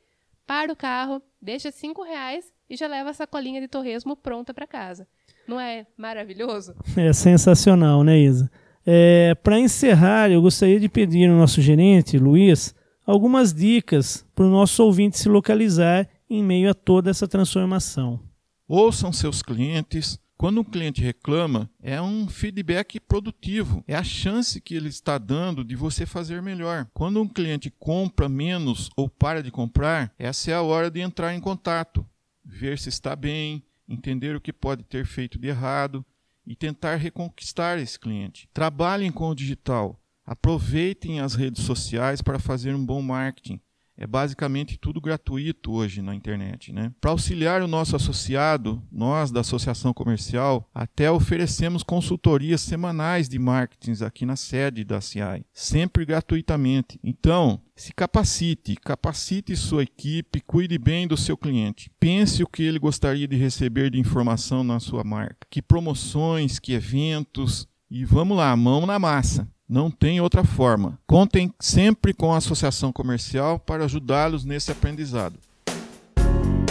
para 0.48 0.72
o 0.72 0.76
carro, 0.76 1.22
deixa 1.42 1.72
cinco 1.72 2.04
reais 2.04 2.54
e 2.70 2.76
já 2.76 2.88
leva 2.88 3.10
a 3.10 3.14
sacolinha 3.14 3.62
de 3.62 3.68
torresmo 3.68 4.16
pronta 4.16 4.54
para 4.54 4.68
casa. 4.68 5.08
Não 5.48 5.60
é 5.60 5.86
maravilhoso? 5.98 6.76
É 6.98 7.14
sensacional, 7.14 8.04
né, 8.04 8.18
Isa? 8.20 8.52
É, 8.86 9.34
para 9.36 9.60
encerrar, 9.60 10.30
eu 10.30 10.42
gostaria 10.42 10.80
de 10.80 10.88
pedir 10.88 11.30
ao 11.30 11.38
nosso 11.38 11.62
gerente, 11.62 12.18
Luiz, 12.18 12.76
algumas 13.06 13.54
dicas 13.54 14.26
para 14.36 14.46
o 14.46 14.50
nosso 14.50 14.84
ouvinte 14.84 15.18
se 15.18 15.28
localizar 15.28 16.08
em 16.30 16.44
meio 16.44 16.70
a 16.70 16.74
toda 16.74 17.10
essa 17.10 17.28
transformação. 17.28 18.20
Ouçam 18.68 19.14
seus 19.14 19.42
clientes, 19.42 20.20
quando 20.38 20.62
um 20.62 20.64
cliente 20.64 21.02
reclama, 21.02 21.70
é 21.82 22.02
um 22.02 22.28
feedback 22.28 23.00
produtivo, 23.00 23.84
é 23.88 23.96
a 23.96 24.04
chance 24.04 24.60
que 24.60 24.76
ele 24.76 24.90
está 24.90 25.18
dando 25.18 25.64
de 25.64 25.76
você 25.76 26.06
fazer 26.06 26.42
melhor. 26.42 26.88
Quando 26.94 27.22
um 27.22 27.28
cliente 27.28 27.72
compra 27.80 28.28
menos 28.28 28.90
ou 28.98 29.08
para 29.08 29.42
de 29.42 29.50
comprar, 29.50 30.12
essa 30.20 30.52
é 30.52 30.54
a 30.54 30.62
hora 30.62 30.92
de 30.92 31.00
entrar 31.00 31.34
em 31.34 31.40
contato, 31.40 32.06
ver 32.46 32.78
se 32.78 32.90
está 32.90 33.16
bem, 33.16 33.64
entender 33.90 34.36
o 34.36 34.42
que 34.42 34.54
pode 34.54 34.84
ter 34.84 35.06
feito 35.06 35.40
de 35.40 35.48
errado 35.48 36.06
e 36.46 36.56
tentar 36.56 36.96
reconquistar 36.96 37.80
esse 37.80 38.00
cliente. 38.00 38.48
Trabalhem 38.54 39.12
com 39.12 39.30
o 39.30 39.36
digital, 39.36 40.00
aproveitem 40.26 41.20
as 41.20 41.34
redes 41.34 41.64
sociais 41.64 42.22
para 42.22 42.40
fazer 42.40 42.76
um 42.76 42.86
bom 42.86 43.02
marketing 43.02 43.60
é 43.98 44.06
basicamente 44.06 44.78
tudo 44.78 45.00
gratuito 45.00 45.72
hoje 45.72 46.02
na 46.02 46.14
internet. 46.14 46.72
Né? 46.72 46.92
Para 47.00 47.12
auxiliar 47.12 47.62
o 47.62 47.68
nosso 47.68 47.96
associado, 47.96 48.82
nós 48.92 49.32
da 49.32 49.42
Associação 49.42 49.94
Comercial, 49.94 50.70
até 50.74 51.10
oferecemos 51.10 51.84
consultorias 51.84 52.62
semanais 52.62 53.30
de 53.30 53.40
marketing 53.40 54.04
aqui 54.04 54.26
na 54.26 54.36
sede 54.36 54.84
da 54.84 55.00
CI, 55.00 55.46
sempre 55.54 56.06
gratuitamente. 56.06 57.00
Então, 57.04 57.62
se 57.76 57.94
capacite, 57.94 58.76
capacite 58.76 59.56
sua 59.56 59.84
equipe, 59.84 60.42
cuide 60.42 60.78
bem 60.78 61.08
do 61.08 61.18
seu 61.18 61.38
cliente. 61.38 61.90
Pense 62.00 62.44
o 62.44 62.48
que 62.48 62.64
ele 62.64 62.80
gostaria 62.80 63.28
de 63.28 63.36
receber 63.36 63.90
de 63.90 64.00
informação 64.00 64.64
na 64.64 64.80
sua 64.80 65.04
marca. 65.04 65.48
Que 65.50 65.62
promoções, 65.62 66.60
que 66.60 66.74
eventos. 66.74 67.68
E 67.90 68.04
vamos 68.04 68.38
lá, 68.38 68.56
mão 68.56 68.86
na 68.86 68.98
massa. 68.98 69.48
Não 69.68 69.90
tem 69.90 70.22
outra 70.22 70.44
forma. 70.44 71.00
Contem 71.08 71.52
sempre 71.60 72.14
com 72.14 72.32
a 72.32 72.38
associação 72.38 72.94
comercial 72.94 73.58
para 73.58 73.86
ajudá-los 73.86 74.46
nesse 74.46 74.72
aprendizado. 74.72 75.40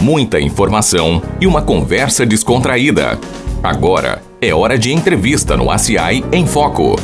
Muita 0.01 0.39
informação 0.39 1.21
e 1.41 1.45
uma 1.45 1.61
conversa 1.61 2.25
descontraída. 2.25 3.19
Agora 3.61 4.23
é 4.39 4.53
hora 4.53 4.79
de 4.79 4.93
entrevista 4.93 5.57
no 5.57 5.69
ACI 5.69 6.23
em 6.31 6.47
Foco. 6.47 6.95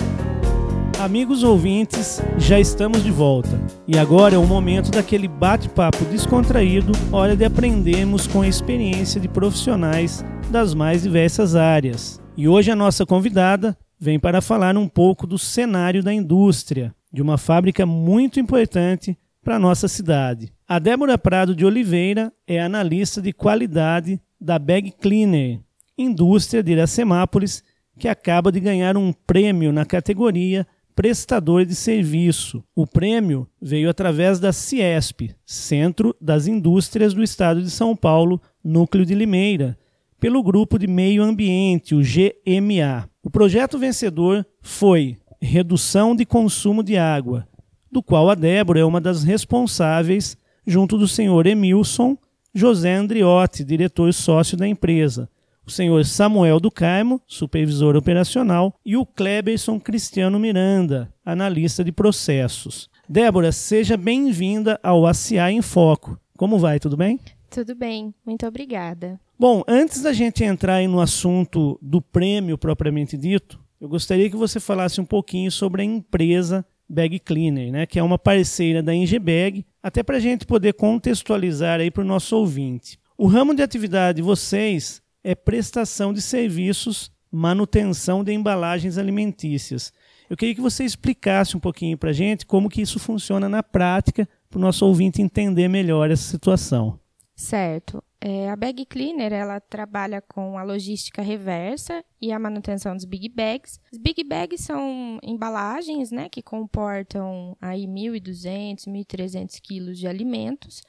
Amigos 0.98 1.44
ouvintes, 1.44 2.22
já 2.38 2.58
estamos 2.58 3.04
de 3.04 3.12
volta. 3.12 3.60
E 3.86 3.98
agora 3.98 4.36
é 4.36 4.38
o 4.38 4.46
momento 4.48 4.92
daquele 4.92 5.28
bate-papo 5.28 6.06
descontraído, 6.06 6.94
hora 7.12 7.36
de 7.36 7.44
aprendermos 7.44 8.28
com 8.28 8.42
a 8.42 8.48
experiência 8.48 9.20
de 9.20 9.28
profissionais 9.28 10.24
das 10.50 10.74
mais 10.74 11.02
diversas 11.04 11.54
áreas. 11.54 12.22
E 12.38 12.48
hoje 12.48 12.72
a 12.72 12.76
nossa 12.78 13.06
convidada 13.06 13.76
vem 14.02 14.20
para 14.20 14.42
falar 14.42 14.76
um 14.76 14.88
pouco 14.88 15.28
do 15.28 15.38
cenário 15.38 16.02
da 16.02 16.12
indústria, 16.12 16.92
de 17.14 17.22
uma 17.22 17.38
fábrica 17.38 17.86
muito 17.86 18.40
importante 18.40 19.16
para 19.44 19.60
nossa 19.60 19.88
cidade. 19.88 20.52
A 20.68 20.80
Débora 20.80 21.20
Prado 21.20 21.54
de 21.54 21.64
Oliveira 21.64 22.34
é 22.48 22.60
analista 22.60 23.22
de 23.22 23.32
qualidade 23.32 24.20
da 24.40 24.58
Bag 24.58 24.92
Cleaner, 25.00 25.60
indústria 25.96 26.64
de 26.64 26.72
Iracemápolis, 26.72 27.64
que 28.00 28.08
acaba 28.08 28.52
de 28.52 28.60
ganhar 28.60 28.98
um 28.98 29.14
prêmio 29.14 29.72
na 29.72 29.86
categoria 29.86 30.66
prestador 30.96 31.64
de 31.64 31.76
serviço. 31.76 32.64
O 32.76 32.88
prêmio 32.88 33.48
veio 33.62 33.88
através 33.88 34.40
da 34.40 34.52
Ciesp, 34.52 35.30
Centro 35.46 36.16
das 36.20 36.48
Indústrias 36.48 37.14
do 37.14 37.22
Estado 37.22 37.62
de 37.62 37.70
São 37.70 37.96
Paulo, 37.96 38.42
Núcleo 38.64 39.06
de 39.06 39.14
Limeira, 39.14 39.78
pelo 40.20 40.42
Grupo 40.42 40.80
de 40.80 40.88
Meio 40.88 41.22
Ambiente, 41.22 41.94
o 41.94 42.02
GMA. 42.02 43.11
O 43.24 43.30
projeto 43.30 43.78
vencedor 43.78 44.44
foi 44.62 45.18
Redução 45.40 46.16
de 46.16 46.26
Consumo 46.26 46.82
de 46.82 46.98
Água, 46.98 47.48
do 47.92 48.02
qual 48.02 48.32
a 48.32 48.36
Débora 48.36 48.80
é 48.80 48.86
uma 48.86 49.00
das 49.00 49.24
responsáveis, 49.24 50.36
junto 50.66 50.98
do 50.98 51.08
senhor 51.08 51.46
Emilson 51.46 52.18
José 52.54 52.96
Andriotti, 52.96 53.64
diretor 53.64 54.12
sócio 54.12 54.58
da 54.58 54.68
empresa, 54.68 55.30
o 55.66 55.70
senhor 55.70 56.04
Samuel 56.04 56.60
do 56.60 56.72
Carmo, 56.72 57.22
supervisor 57.28 57.96
operacional, 57.96 58.74
e 58.84 58.98
o 58.98 59.06
Kleberson 59.06 59.80
Cristiano 59.80 60.40
Miranda, 60.40 61.14
analista 61.24 61.84
de 61.84 61.92
processos. 61.92 62.90
Débora, 63.08 63.52
seja 63.52 63.96
bem-vinda 63.96 64.80
ao 64.82 65.06
ACA 65.06 65.52
em 65.52 65.62
Foco. 65.62 66.20
Como 66.36 66.58
vai, 66.58 66.80
tudo 66.80 66.98
bem? 66.98 67.20
Tudo 67.52 67.76
bem, 67.76 68.16
muito 68.26 68.48
obrigada. 68.48 69.20
Bom, 69.38 69.62
antes 69.68 70.02
da 70.02 70.14
gente 70.14 70.42
entrar 70.42 70.82
no 70.88 71.02
assunto 71.02 71.78
do 71.82 72.02
prêmio 72.02 72.58
propriamente 72.58 73.18
dito, 73.18 73.60
eu 73.82 73.90
gostaria 73.90 74.30
que 74.30 74.38
você 74.38 74.58
falasse 74.58 75.02
um 75.02 75.06
pouquinho 75.06 75.52
sobre 75.52 75.82
a 75.82 75.86
empresa 75.86 76.66
Bag 76.88 77.20
Cleaner, 77.20 77.70
né, 77.70 77.86
que 77.86 78.00
é 78.00 78.04
uma 78.04 78.18
parceira 78.18 78.82
da 78.82 78.96
Ingebag, 78.96 79.66
até 79.84 80.02
para 80.02 80.16
a 80.16 80.20
gente 80.22 80.46
poder 80.46 80.76
contextualizar 80.76 81.82
aí 81.82 81.92
para 81.92 82.04
o 82.04 82.08
nosso 82.08 82.38
ouvinte. 82.38 82.98
O 83.18 83.28
ramo 83.28 83.54
de 83.54 83.62
atividade 83.62 84.18
de 84.18 84.22
vocês 84.22 85.02
é 85.22 85.36
prestação 85.36 86.14
de 86.14 86.22
serviços, 86.22 87.12
manutenção 87.30 88.24
de 88.24 88.32
embalagens 88.32 88.98
alimentícias. 88.98 89.92
Eu 90.30 90.38
queria 90.38 90.56
que 90.56 90.62
você 90.62 90.86
explicasse 90.86 91.58
um 91.58 91.60
pouquinho 91.60 91.98
para 91.98 92.12
a 92.12 92.14
gente 92.14 92.46
como 92.46 92.70
que 92.70 92.82
isso 92.82 92.98
funciona 92.98 93.50
na 93.50 93.62
prática, 93.62 94.26
para 94.50 94.58
o 94.58 94.62
nosso 94.62 94.86
ouvinte 94.86 95.22
entender 95.22 95.68
melhor 95.68 96.10
essa 96.10 96.24
situação. 96.24 97.01
Certo. 97.36 98.04
É, 98.20 98.50
a 98.52 98.56
Bag 98.56 98.86
Cleaner 98.86 99.34
ela 99.34 99.60
trabalha 99.60 100.22
com 100.22 100.58
a 100.58 100.64
logística 100.64 101.24
reversa 101.24 102.06
e 102.22 102.32
a 102.32 102.38
manutenção 102.38 102.96
dos 102.96 103.06
big 103.06 103.28
bags. 103.30 103.80
Os 103.92 103.98
big 103.98 104.24
bags 104.24 104.62
são 104.62 105.20
embalagens, 105.24 106.12
né, 106.12 106.30
que 106.30 106.44
comportam 106.44 107.58
aí 107.60 107.88
1.200, 107.88 108.86
1.300 108.86 109.60
quilos 109.60 109.98
de 109.98 110.08
alimentos 110.08 110.84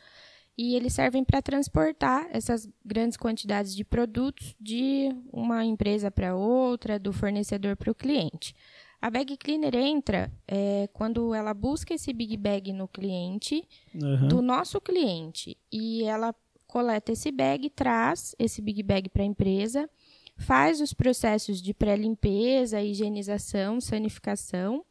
e 0.57 0.75
eles 0.75 0.93
servem 0.93 1.25
para 1.25 1.41
transportar 1.41 2.29
essas 2.31 2.69
grandes 2.85 3.17
quantidades 3.17 3.75
de 3.75 3.85
produtos 3.85 4.55
de 4.61 5.09
uma 5.33 5.65
empresa 5.65 6.11
para 6.11 6.37
outra, 6.37 6.99
do 6.99 7.13
fornecedor 7.13 7.77
para 7.77 7.91
o 7.91 7.95
cliente. 7.95 8.55
A 9.03 9.11
bag 9.11 9.37
cleaner 9.37 9.75
entra 9.75 10.33
é, 10.47 10.89
quando 10.93 11.35
ela 11.35 11.53
busca 11.53 11.93
esse 11.93 12.13
big 12.13 12.37
bag 12.37 12.73
no 12.73 12.87
cliente, 12.87 13.69
uhum. 13.93 14.29
do 14.29 14.41
nosso 14.41 14.81
cliente, 14.81 15.59
e 15.73 16.05
ela 16.05 16.33
coleta 16.69 17.11
esse 17.11 17.33
bag, 17.33 17.69
traz 17.71 18.33
esse 18.39 18.63
big 18.63 18.81
bag 18.81 19.09
para 19.09 19.25
a 19.25 19.27
empresa, 19.27 19.91
faz 20.37 20.81
os 20.81 20.95
processos 20.95 21.61
de 21.61 21.75
pré-limpeza, 21.75 22.81
higienização, 22.81 23.81
sanificação. 23.81 24.85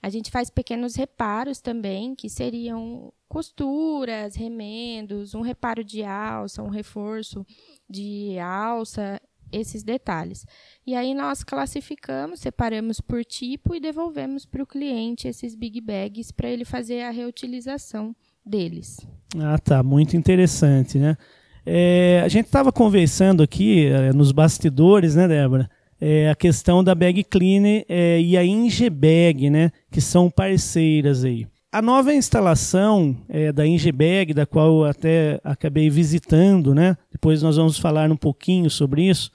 A 0.00 0.08
gente 0.08 0.30
faz 0.30 0.48
pequenos 0.48 0.96
reparos 0.96 1.60
também, 1.60 2.14
que 2.14 2.30
seriam 2.30 3.12
costuras, 3.28 4.34
remendos, 4.34 5.34
um 5.34 5.42
reparo 5.42 5.84
de 5.84 6.02
alça, 6.02 6.62
um 6.62 6.70
reforço 6.70 7.46
de 7.88 8.38
alça, 8.38 9.20
esses 9.52 9.82
detalhes. 9.82 10.46
E 10.86 10.94
aí 10.94 11.14
nós 11.14 11.44
classificamos, 11.44 12.40
separamos 12.40 13.00
por 13.00 13.24
tipo 13.24 13.74
e 13.74 13.80
devolvemos 13.80 14.46
para 14.46 14.62
o 14.62 14.66
cliente 14.66 15.28
esses 15.28 15.54
big 15.54 15.80
bags 15.80 16.32
para 16.32 16.48
ele 16.48 16.64
fazer 16.64 17.02
a 17.02 17.10
reutilização 17.10 18.16
deles. 18.44 18.98
Ah, 19.38 19.58
tá. 19.58 19.82
Muito 19.82 20.16
interessante, 20.16 20.98
né? 20.98 21.16
É, 21.64 22.20
a 22.24 22.28
gente 22.28 22.46
estava 22.46 22.72
conversando 22.72 23.42
aqui 23.42 23.86
é, 23.86 24.12
nos 24.12 24.32
bastidores, 24.32 25.14
né, 25.14 25.28
Débora? 25.28 25.70
É, 26.00 26.28
a 26.28 26.34
questão 26.34 26.82
da 26.82 26.94
Bag 26.94 27.22
Cleaner 27.22 27.84
é, 27.88 28.20
e 28.20 28.36
a 28.36 28.44
Ingebag, 28.44 29.48
né? 29.48 29.70
Que 29.90 30.00
são 30.00 30.28
parceiras 30.28 31.24
aí. 31.24 31.46
A 31.74 31.80
nova 31.80 32.12
instalação 32.12 33.16
é, 33.30 33.50
da 33.50 33.66
Ingebag, 33.66 34.34
da 34.34 34.44
qual 34.44 34.80
eu 34.80 34.84
até 34.84 35.40
acabei 35.42 35.88
visitando, 35.88 36.74
né? 36.74 36.98
Depois 37.10 37.42
nós 37.42 37.56
vamos 37.56 37.78
falar 37.78 38.12
um 38.12 38.16
pouquinho 38.16 38.68
sobre 38.68 39.08
isso. 39.08 39.30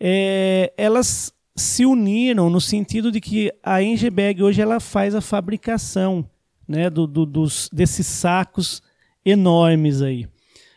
É, 0.00 0.72
elas 0.76 1.32
se 1.54 1.86
uniram 1.86 2.50
no 2.50 2.60
sentido 2.60 3.12
de 3.12 3.20
que 3.20 3.52
a 3.62 3.80
Ingebag 3.80 4.42
hoje 4.42 4.60
ela 4.60 4.80
faz 4.80 5.14
a 5.14 5.20
fabricação 5.20 6.28
né, 6.66 6.90
do, 6.90 7.06
do, 7.06 7.24
dos, 7.24 7.70
desses 7.72 8.08
sacos 8.08 8.82
enormes 9.24 10.02
aí. 10.02 10.26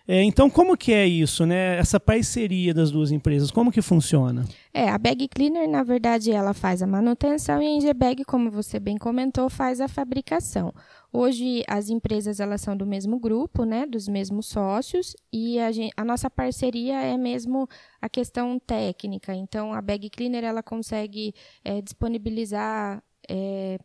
É, 0.08 0.24
então, 0.24 0.50
como 0.50 0.76
que 0.76 0.92
é 0.92 1.06
isso, 1.06 1.46
né? 1.46 1.78
Essa 1.78 2.00
parceria 2.00 2.74
das 2.74 2.92
duas 2.92 3.12
empresas, 3.12 3.52
como 3.52 3.72
que 3.72 3.82
funciona? 3.82 4.46
É, 4.74 4.90
a 4.90 4.98
Bag 4.98 5.28
Cleaner, 5.28 5.70
na 5.70 5.84
verdade, 5.84 6.32
ela 6.32 6.54
faz 6.54 6.82
a 6.82 6.88
manutenção 6.88 7.62
e 7.62 7.68
a 7.68 7.70
Ingebag, 7.70 8.24
como 8.26 8.50
você 8.50 8.80
bem 8.80 8.98
comentou, 8.98 9.50
faz 9.50 9.80
a 9.80 9.88
fabricação. 9.88 10.74
Hoje, 11.14 11.64
as 11.68 11.90
empresas 11.90 12.40
elas 12.40 12.62
são 12.62 12.76
do 12.76 12.86
mesmo 12.86 13.20
grupo, 13.20 13.64
né, 13.64 13.86
dos 13.86 14.08
mesmos 14.08 14.48
sócios, 14.48 15.16
e 15.32 15.60
a, 15.60 15.72
gente, 15.72 15.94
a 15.96 16.04
nossa 16.04 16.30
parceria 16.30 17.02
é 17.02 17.18
mesmo 17.18 17.68
a 18.02 18.10
questão 18.10 18.58
técnica. 18.60 19.34
Então, 19.36 19.74
a 19.74 19.82
Bag 19.82 20.10
Cleaner 20.10 20.44
ela 20.44 20.64
consegue 20.64 21.34
é, 21.64 21.82
disponibilizar 21.82 23.04
é, 23.30 23.78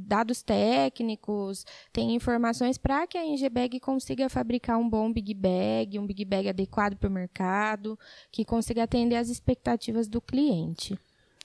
dados 0.00 0.42
técnicos, 0.42 1.64
tem 1.92 2.14
informações 2.14 2.78
para 2.78 3.06
que 3.06 3.18
a 3.18 3.24
Ingebag 3.24 3.78
consiga 3.80 4.28
fabricar 4.28 4.78
um 4.78 4.88
bom 4.88 5.12
Big 5.12 5.34
Bag, 5.34 5.98
um 5.98 6.06
Big 6.06 6.24
Bag 6.24 6.48
adequado 6.48 6.96
para 6.96 7.08
o 7.08 7.12
mercado, 7.12 7.98
que 8.32 8.44
consiga 8.44 8.84
atender 8.84 9.16
às 9.16 9.28
expectativas 9.28 10.08
do 10.08 10.20
cliente. 10.20 10.98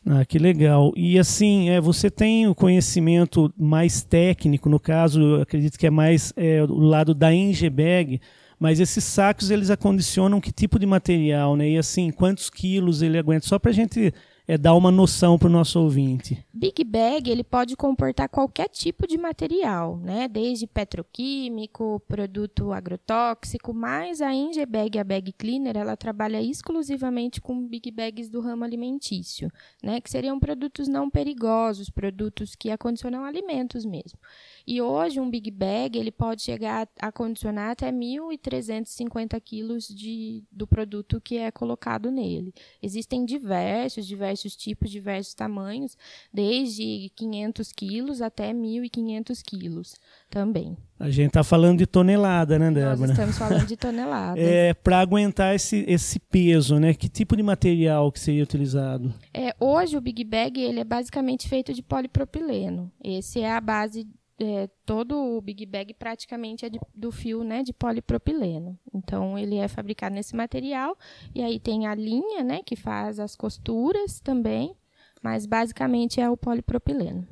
Ah, 0.07 0.23
que 0.23 0.37
legal. 0.37 0.93
E 0.95 1.17
assim, 1.17 1.69
é, 1.69 1.81
você 1.81 2.11
tem 2.11 2.47
o 2.47 2.53
conhecimento 2.53 3.51
mais 3.57 4.03
técnico, 4.03 4.69
no 4.69 4.79
caso, 4.79 5.41
acredito 5.41 5.79
que 5.79 5.87
é 5.87 5.89
mais 5.89 6.31
é, 6.37 6.61
o 6.61 6.75
lado 6.75 7.15
da 7.15 7.33
Ingebag, 7.33 8.21
mas 8.59 8.79
esses 8.79 9.03
sacos 9.03 9.49
eles 9.49 9.71
acondicionam 9.71 10.39
que 10.39 10.51
tipo 10.51 10.77
de 10.77 10.85
material, 10.85 11.55
né? 11.55 11.69
E 11.69 11.77
assim, 11.77 12.11
quantos 12.11 12.51
quilos 12.51 13.01
ele 13.01 13.17
aguenta? 13.17 13.47
Só 13.47 13.57
para 13.57 13.71
a 13.71 13.73
gente 13.73 14.13
é, 14.47 14.57
dar 14.57 14.75
uma 14.75 14.91
noção 14.91 15.37
para 15.37 15.47
o 15.47 15.51
nosso 15.51 15.79
ouvinte. 15.79 16.45
Big 16.53 16.83
Bag 16.83 17.29
ele 17.29 17.43
pode 17.43 17.75
comportar 17.75 18.29
qualquer 18.29 18.69
tipo 18.69 19.07
de 19.07 19.17
material, 19.17 19.97
né? 19.97 20.27
desde 20.27 20.67
petroquímico, 20.67 22.01
produto 22.07 22.71
agrotóxico, 22.71 23.73
mas 23.73 24.21
a 24.21 24.33
Ingebag, 24.33 24.99
a 24.99 25.03
Bag 25.03 25.31
Cleaner, 25.33 25.75
ela 25.75 25.97
trabalha 25.97 26.41
exclusivamente 26.41 27.41
com 27.41 27.67
Big 27.67 27.89
Bags 27.91 28.29
do 28.29 28.39
ramo 28.39 28.63
alimentício, 28.63 29.51
né? 29.83 29.99
que 29.99 30.09
seriam 30.09 30.39
produtos 30.39 30.87
não 30.87 31.09
perigosos, 31.09 31.89
produtos 31.89 32.55
que 32.55 32.69
acondicionam 32.69 33.23
alimentos 33.23 33.85
mesmo. 33.85 34.19
E 34.67 34.81
hoje 34.81 35.19
um 35.19 35.29
Big 35.29 35.51
Bag 35.51 35.97
ele 35.97 36.11
pode 36.11 36.41
chegar 36.41 36.87
a 36.99 37.11
condicionar 37.11 37.71
até 37.71 37.91
1.350 37.91 39.39
quilos 39.41 39.87
de, 39.87 40.43
do 40.51 40.65
produto 40.65 41.21
que 41.21 41.37
é 41.37 41.51
colocado 41.51 42.09
nele. 42.09 42.53
Existem 42.81 43.25
diversos, 43.25 44.07
diversos 44.07 44.55
tipos, 44.55 44.89
diversos 44.89 45.33
tamanhos, 45.33 45.97
desde 46.33 47.11
500 47.15 47.71
quilos 47.71 48.21
até 48.21 48.51
1.500 48.53 49.41
quilos 49.43 49.95
também. 50.29 50.75
A 50.97 51.09
gente 51.09 51.27
está 51.27 51.43
falando 51.43 51.79
de 51.79 51.85
tonelada, 51.85 52.57
né, 52.57 52.71
Débora? 52.71 52.95
Nós 52.95 53.09
estamos 53.11 53.37
falando 53.37 53.67
de 53.67 53.75
tonelada. 53.77 54.39
é, 54.39 54.73
Para 54.73 54.99
aguentar 54.99 55.53
esse, 55.53 55.83
esse 55.87 56.19
peso, 56.19 56.79
né? 56.79 56.93
Que 56.93 57.09
tipo 57.09 57.35
de 57.35 57.43
material 57.43 58.11
que 58.11 58.19
seria 58.19 58.43
utilizado? 58.43 59.13
É, 59.33 59.53
hoje 59.59 59.97
o 59.97 60.01
Big 60.01 60.23
Bag 60.23 60.59
ele 60.59 60.79
é 60.79 60.85
basicamente 60.85 61.49
feito 61.49 61.73
de 61.73 61.83
polipropileno. 61.83 62.89
Esse 63.03 63.41
é 63.41 63.51
a 63.51 63.59
base 63.59 64.07
é, 64.39 64.69
todo 64.85 65.17
o 65.17 65.41
Big 65.41 65.65
Bag 65.65 65.93
praticamente 65.93 66.65
é 66.65 66.69
de, 66.69 66.79
do 66.93 67.11
fio 67.11 67.43
né, 67.43 67.63
de 67.63 67.73
polipropileno. 67.73 68.77
Então, 68.93 69.37
ele 69.37 69.55
é 69.55 69.67
fabricado 69.67 70.15
nesse 70.15 70.35
material. 70.35 70.97
E 71.33 71.41
aí 71.41 71.59
tem 71.59 71.87
a 71.87 71.95
linha, 71.95 72.43
né, 72.43 72.61
que 72.65 72.75
faz 72.75 73.19
as 73.19 73.35
costuras 73.35 74.19
também. 74.19 74.75
Mas, 75.21 75.45
basicamente, 75.45 76.19
é 76.19 76.29
o 76.29 76.37
polipropileno. 76.37 77.25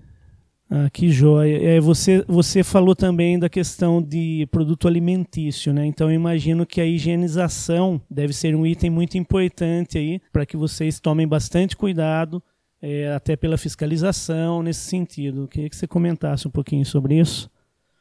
Ah, 0.69 0.89
que 0.89 1.09
joia. 1.09 1.79
Você, 1.81 2.23
você 2.27 2.63
falou 2.63 2.95
também 2.95 3.37
da 3.37 3.47
questão 3.47 4.01
de 4.01 4.47
produto 4.49 4.87
alimentício, 4.87 5.71
né? 5.71 5.85
Então, 5.85 6.09
eu 6.09 6.15
imagino 6.15 6.65
que 6.65 6.81
a 6.81 6.85
higienização 6.85 8.01
deve 8.09 8.33
ser 8.33 8.55
um 8.55 8.65
item 8.65 8.89
muito 8.89 9.15
importante 9.15 9.97
aí 9.97 10.19
para 10.31 10.45
que 10.45 10.57
vocês 10.57 10.99
tomem 10.99 11.27
bastante 11.27 11.77
cuidado 11.77 12.41
é, 12.83 13.13
até 13.13 13.37
pela 13.37 13.57
fiscalização 13.57 14.61
nesse 14.61 14.81
sentido. 14.81 15.47
Queria 15.47 15.69
que 15.69 15.75
você 15.75 15.87
comentasse 15.87 16.45
um 16.45 16.51
pouquinho 16.51 16.85
sobre 16.85 17.17
isso. 17.17 17.49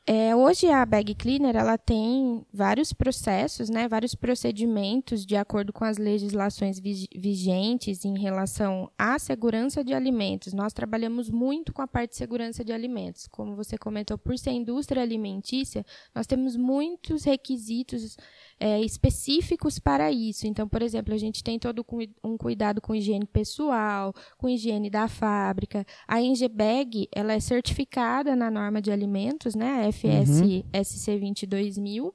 É, 0.05 0.35
hoje 0.35 0.68
a 0.68 0.85
Bag 0.85 1.14
Cleaner 1.14 1.55
ela 1.55 1.79
tem 1.79 2.45
vários 2.53 2.92
processos, 2.92 3.71
né, 3.71 3.87
vários 3.87 4.16
procedimentos 4.16 5.25
de 5.25 5.37
acordo 5.37 5.73
com 5.73 5.85
as 5.85 5.97
legislações 5.97 6.81
vigentes 6.81 8.05
em 8.05 8.18
relação 8.18 8.90
à 8.99 9.16
segurança 9.21 9.85
de 9.85 9.95
alimentos. 9.95 10.53
Nós 10.53 10.73
trabalhamos 10.73 11.31
muito 11.31 11.73
com 11.73 11.83
a 11.83 11.87
parte 11.87 12.11
de 12.11 12.16
segurança 12.16 12.64
de 12.64 12.73
alimentos. 12.73 13.29
Como 13.29 13.55
você 13.55 13.79
comentou, 13.79 14.18
por 14.18 14.37
ser 14.37 14.51
indústria 14.51 15.01
alimentícia, 15.01 15.87
nós 16.12 16.27
temos 16.27 16.57
muitos 16.57 17.23
requisitos 17.23 18.16
é, 18.62 18.81
específicos 18.81 19.81
para 19.81 20.12
isso. 20.12 20.46
Então, 20.46 20.68
por 20.68 20.83
exemplo, 20.83 21.12
a 21.12 21.18
gente 21.18 21.42
tem 21.42 21.59
todo 21.59 21.85
um 22.22 22.38
cuidado 22.38 22.81
com 22.81 22.94
higiene 22.94 23.27
pessoal, 23.27 24.14
com 24.38 24.48
higiene 24.48 24.88
da 24.88 25.09
fábrica. 25.09 25.85
A 26.07 26.22
Ingebag, 26.22 27.09
ela 27.11 27.33
é 27.33 27.40
certificada 27.40 28.37
na 28.37 28.53
norma 28.53 28.81
de 28.81 28.92
alimentos, 28.92 29.57
né, 29.57 29.85
a 29.85 29.88
FS 29.92 30.42
uhum. 30.42 30.62
SC 30.85 31.18
22000, 31.18 32.14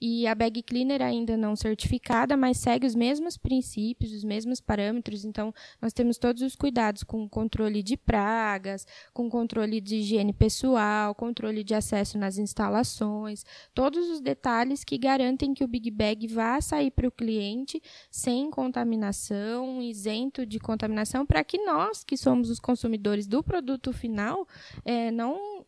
e 0.00 0.26
a 0.26 0.34
bag 0.34 0.62
cleaner 0.62 1.02
ainda 1.02 1.36
não 1.36 1.56
certificada, 1.56 2.36
mas 2.36 2.58
segue 2.58 2.86
os 2.86 2.94
mesmos 2.94 3.36
princípios, 3.36 4.12
os 4.12 4.24
mesmos 4.24 4.60
parâmetros. 4.60 5.24
Então, 5.24 5.54
nós 5.80 5.92
temos 5.92 6.18
todos 6.18 6.42
os 6.42 6.54
cuidados 6.54 7.02
com 7.02 7.28
controle 7.28 7.82
de 7.82 7.96
pragas, 7.96 8.86
com 9.12 9.28
controle 9.30 9.80
de 9.80 9.96
higiene 9.96 10.32
pessoal, 10.32 11.14
controle 11.14 11.64
de 11.64 11.74
acesso 11.74 12.18
nas 12.18 12.38
instalações, 12.38 13.44
todos 13.74 14.10
os 14.10 14.20
detalhes 14.20 14.84
que 14.84 14.98
garantem 14.98 15.54
que 15.54 15.64
o 15.64 15.68
Big 15.68 15.90
Bag 15.90 16.26
vá 16.26 16.60
sair 16.60 16.90
para 16.90 17.08
o 17.08 17.12
cliente 17.12 17.82
sem 18.10 18.50
contaminação, 18.50 19.80
isento 19.80 20.44
de 20.44 20.58
contaminação, 20.58 21.24
para 21.24 21.42
que 21.42 21.58
nós, 21.64 22.04
que 22.04 22.16
somos 22.16 22.50
os 22.50 22.60
consumidores 22.60 23.26
do 23.26 23.42
produto 23.42 23.92
final, 23.92 24.46
é, 24.84 25.10
não, 25.10 25.64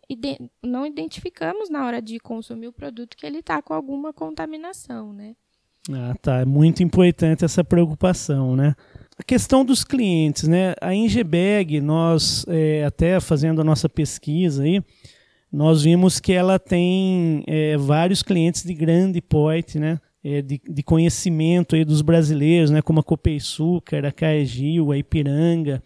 não 0.62 0.86
identificamos 0.86 1.70
na 1.70 1.86
hora 1.86 2.02
de 2.02 2.18
consumir 2.18 2.68
o 2.68 2.72
produto 2.72 3.16
que 3.16 3.26
ele 3.26 3.38
está 3.38 3.62
com 3.62 3.72
alguma 3.72 4.12
contaminação, 4.18 5.12
né? 5.12 5.36
Ah, 5.92 6.14
tá. 6.20 6.40
É 6.40 6.44
muito 6.44 6.82
importante 6.82 7.44
essa 7.44 7.62
preocupação, 7.62 8.56
né? 8.56 8.74
A 9.16 9.22
questão 9.22 9.64
dos 9.64 9.84
clientes, 9.84 10.48
né? 10.48 10.74
A 10.80 10.92
Ingebag, 10.92 11.80
nós 11.80 12.44
é, 12.48 12.84
até 12.84 13.20
fazendo 13.20 13.60
a 13.60 13.64
nossa 13.64 13.88
pesquisa 13.88 14.64
aí, 14.64 14.82
nós 15.52 15.84
vimos 15.84 16.18
que 16.18 16.32
ela 16.32 16.58
tem 16.58 17.44
é, 17.46 17.76
vários 17.76 18.22
clientes 18.22 18.64
de 18.64 18.74
grande 18.74 19.20
porte, 19.22 19.78
né? 19.78 20.00
É, 20.22 20.42
de, 20.42 20.60
de, 20.68 20.82
conhecimento 20.82 21.76
aí 21.76 21.84
dos 21.84 22.02
brasileiros, 22.02 22.70
né? 22.70 22.82
Como 22.82 22.98
a 22.98 23.04
Copeiçúcar, 23.04 24.04
a 24.04 24.10
Caegil, 24.10 24.90
a 24.90 24.98
Ipiranga. 24.98 25.80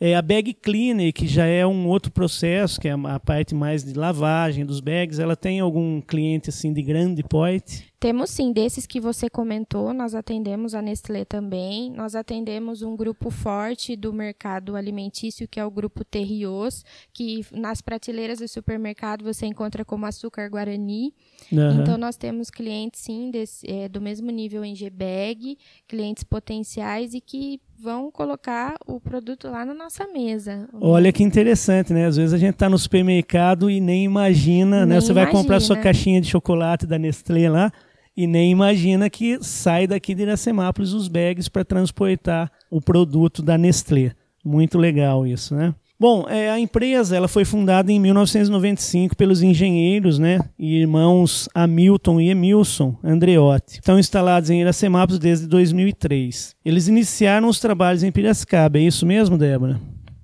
É, 0.00 0.14
a 0.14 0.22
bag 0.22 0.54
cleaner, 0.54 1.12
que 1.12 1.26
já 1.26 1.44
é 1.44 1.66
um 1.66 1.88
outro 1.88 2.12
processo, 2.12 2.80
que 2.80 2.86
é 2.86 2.92
a 2.92 3.18
parte 3.18 3.52
mais 3.52 3.82
de 3.82 3.94
lavagem 3.94 4.64
dos 4.64 4.80
bags, 4.80 5.18
ela 5.18 5.34
tem 5.34 5.58
algum 5.58 6.00
cliente 6.00 6.50
assim 6.50 6.72
de 6.72 6.82
grande 6.82 7.22
porte? 7.24 7.88
Temos 7.98 8.30
sim, 8.30 8.52
desses 8.52 8.86
que 8.86 9.00
você 9.00 9.28
comentou, 9.28 9.92
nós 9.92 10.14
atendemos 10.14 10.72
a 10.72 10.80
Nestlé 10.80 11.24
também, 11.24 11.90
nós 11.90 12.14
atendemos 12.14 12.80
um 12.80 12.96
grupo 12.96 13.28
forte 13.28 13.96
do 13.96 14.12
mercado 14.12 14.76
alimentício, 14.76 15.48
que 15.48 15.58
é 15.58 15.64
o 15.64 15.70
grupo 15.70 16.04
Terrios, 16.04 16.84
que 17.12 17.44
nas 17.50 17.80
prateleiras 17.80 18.38
do 18.38 18.46
supermercado 18.46 19.24
você 19.24 19.46
encontra 19.46 19.84
como 19.84 20.06
açúcar 20.06 20.48
Guarani. 20.48 21.12
Uhum. 21.50 21.80
Então 21.82 21.98
nós 21.98 22.16
temos 22.16 22.50
clientes 22.50 23.00
sim 23.00 23.32
desse, 23.32 23.68
é, 23.68 23.88
do 23.88 24.00
mesmo 24.00 24.30
nível 24.30 24.64
em 24.64 24.76
G-Bag, 24.76 25.58
clientes 25.88 26.22
potenciais 26.22 27.14
e 27.14 27.20
que 27.20 27.60
vão 27.80 28.10
colocar 28.10 28.74
o 28.86 29.00
produto 29.00 29.48
lá 29.48 29.64
na 29.64 29.74
nossa 29.74 30.06
mesa. 30.08 30.68
Olha 30.80 31.12
que 31.12 31.22
interessante, 31.22 31.92
né? 31.92 32.06
Às 32.06 32.16
vezes 32.16 32.32
a 32.32 32.38
gente 32.38 32.54
está 32.54 32.68
no 32.68 32.78
supermercado 32.78 33.70
e 33.70 33.80
nem 33.80 34.04
imagina, 34.04 34.80
né? 34.80 34.86
nem 34.86 34.94
né? 34.94 35.00
Você 35.00 35.12
imagina. 35.12 35.32
vai 35.32 35.32
comprar 35.32 35.60
sua 35.60 35.76
caixinha 35.76 36.20
de 36.20 36.28
chocolate 36.28 36.86
da 36.86 36.98
Nestlé 36.98 37.48
lá, 37.48 37.72
e 38.16 38.26
nem 38.26 38.50
imagina 38.50 39.08
que 39.08 39.38
sai 39.42 39.86
daqui 39.86 40.14
de 40.14 40.22
Iracemápolis 40.22 40.92
os 40.92 41.06
bags 41.06 41.48
para 41.48 41.64
transportar 41.64 42.50
o 42.70 42.80
produto 42.80 43.42
da 43.42 43.56
Nestlé. 43.56 44.12
Muito 44.44 44.76
legal 44.76 45.26
isso, 45.26 45.54
né? 45.54 45.74
Bom, 46.00 46.26
é, 46.28 46.48
a 46.48 46.60
empresa 46.60 47.16
ela 47.16 47.26
foi 47.26 47.44
fundada 47.44 47.90
em 47.90 47.98
1995 47.98 49.16
pelos 49.16 49.42
engenheiros, 49.42 50.16
né, 50.16 50.38
irmãos 50.56 51.48
Hamilton 51.52 52.20
e 52.20 52.30
Emilson 52.30 52.96
Andreotti. 53.02 53.80
Estão 53.80 53.98
instalados 53.98 54.48
em 54.48 54.60
Iracemápolis 54.60 55.18
desde 55.18 55.48
2003. 55.48 56.54
Eles 56.64 56.86
iniciaram 56.86 57.48
os 57.48 57.58
trabalhos 57.58 58.04
em 58.04 58.12
Piracicaba, 58.12 58.78
é 58.78 58.82
isso 58.82 59.04
mesmo, 59.04 59.36
Débora? 59.36 59.80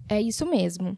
É 0.08 0.20
isso 0.20 0.46
mesmo. 0.46 0.96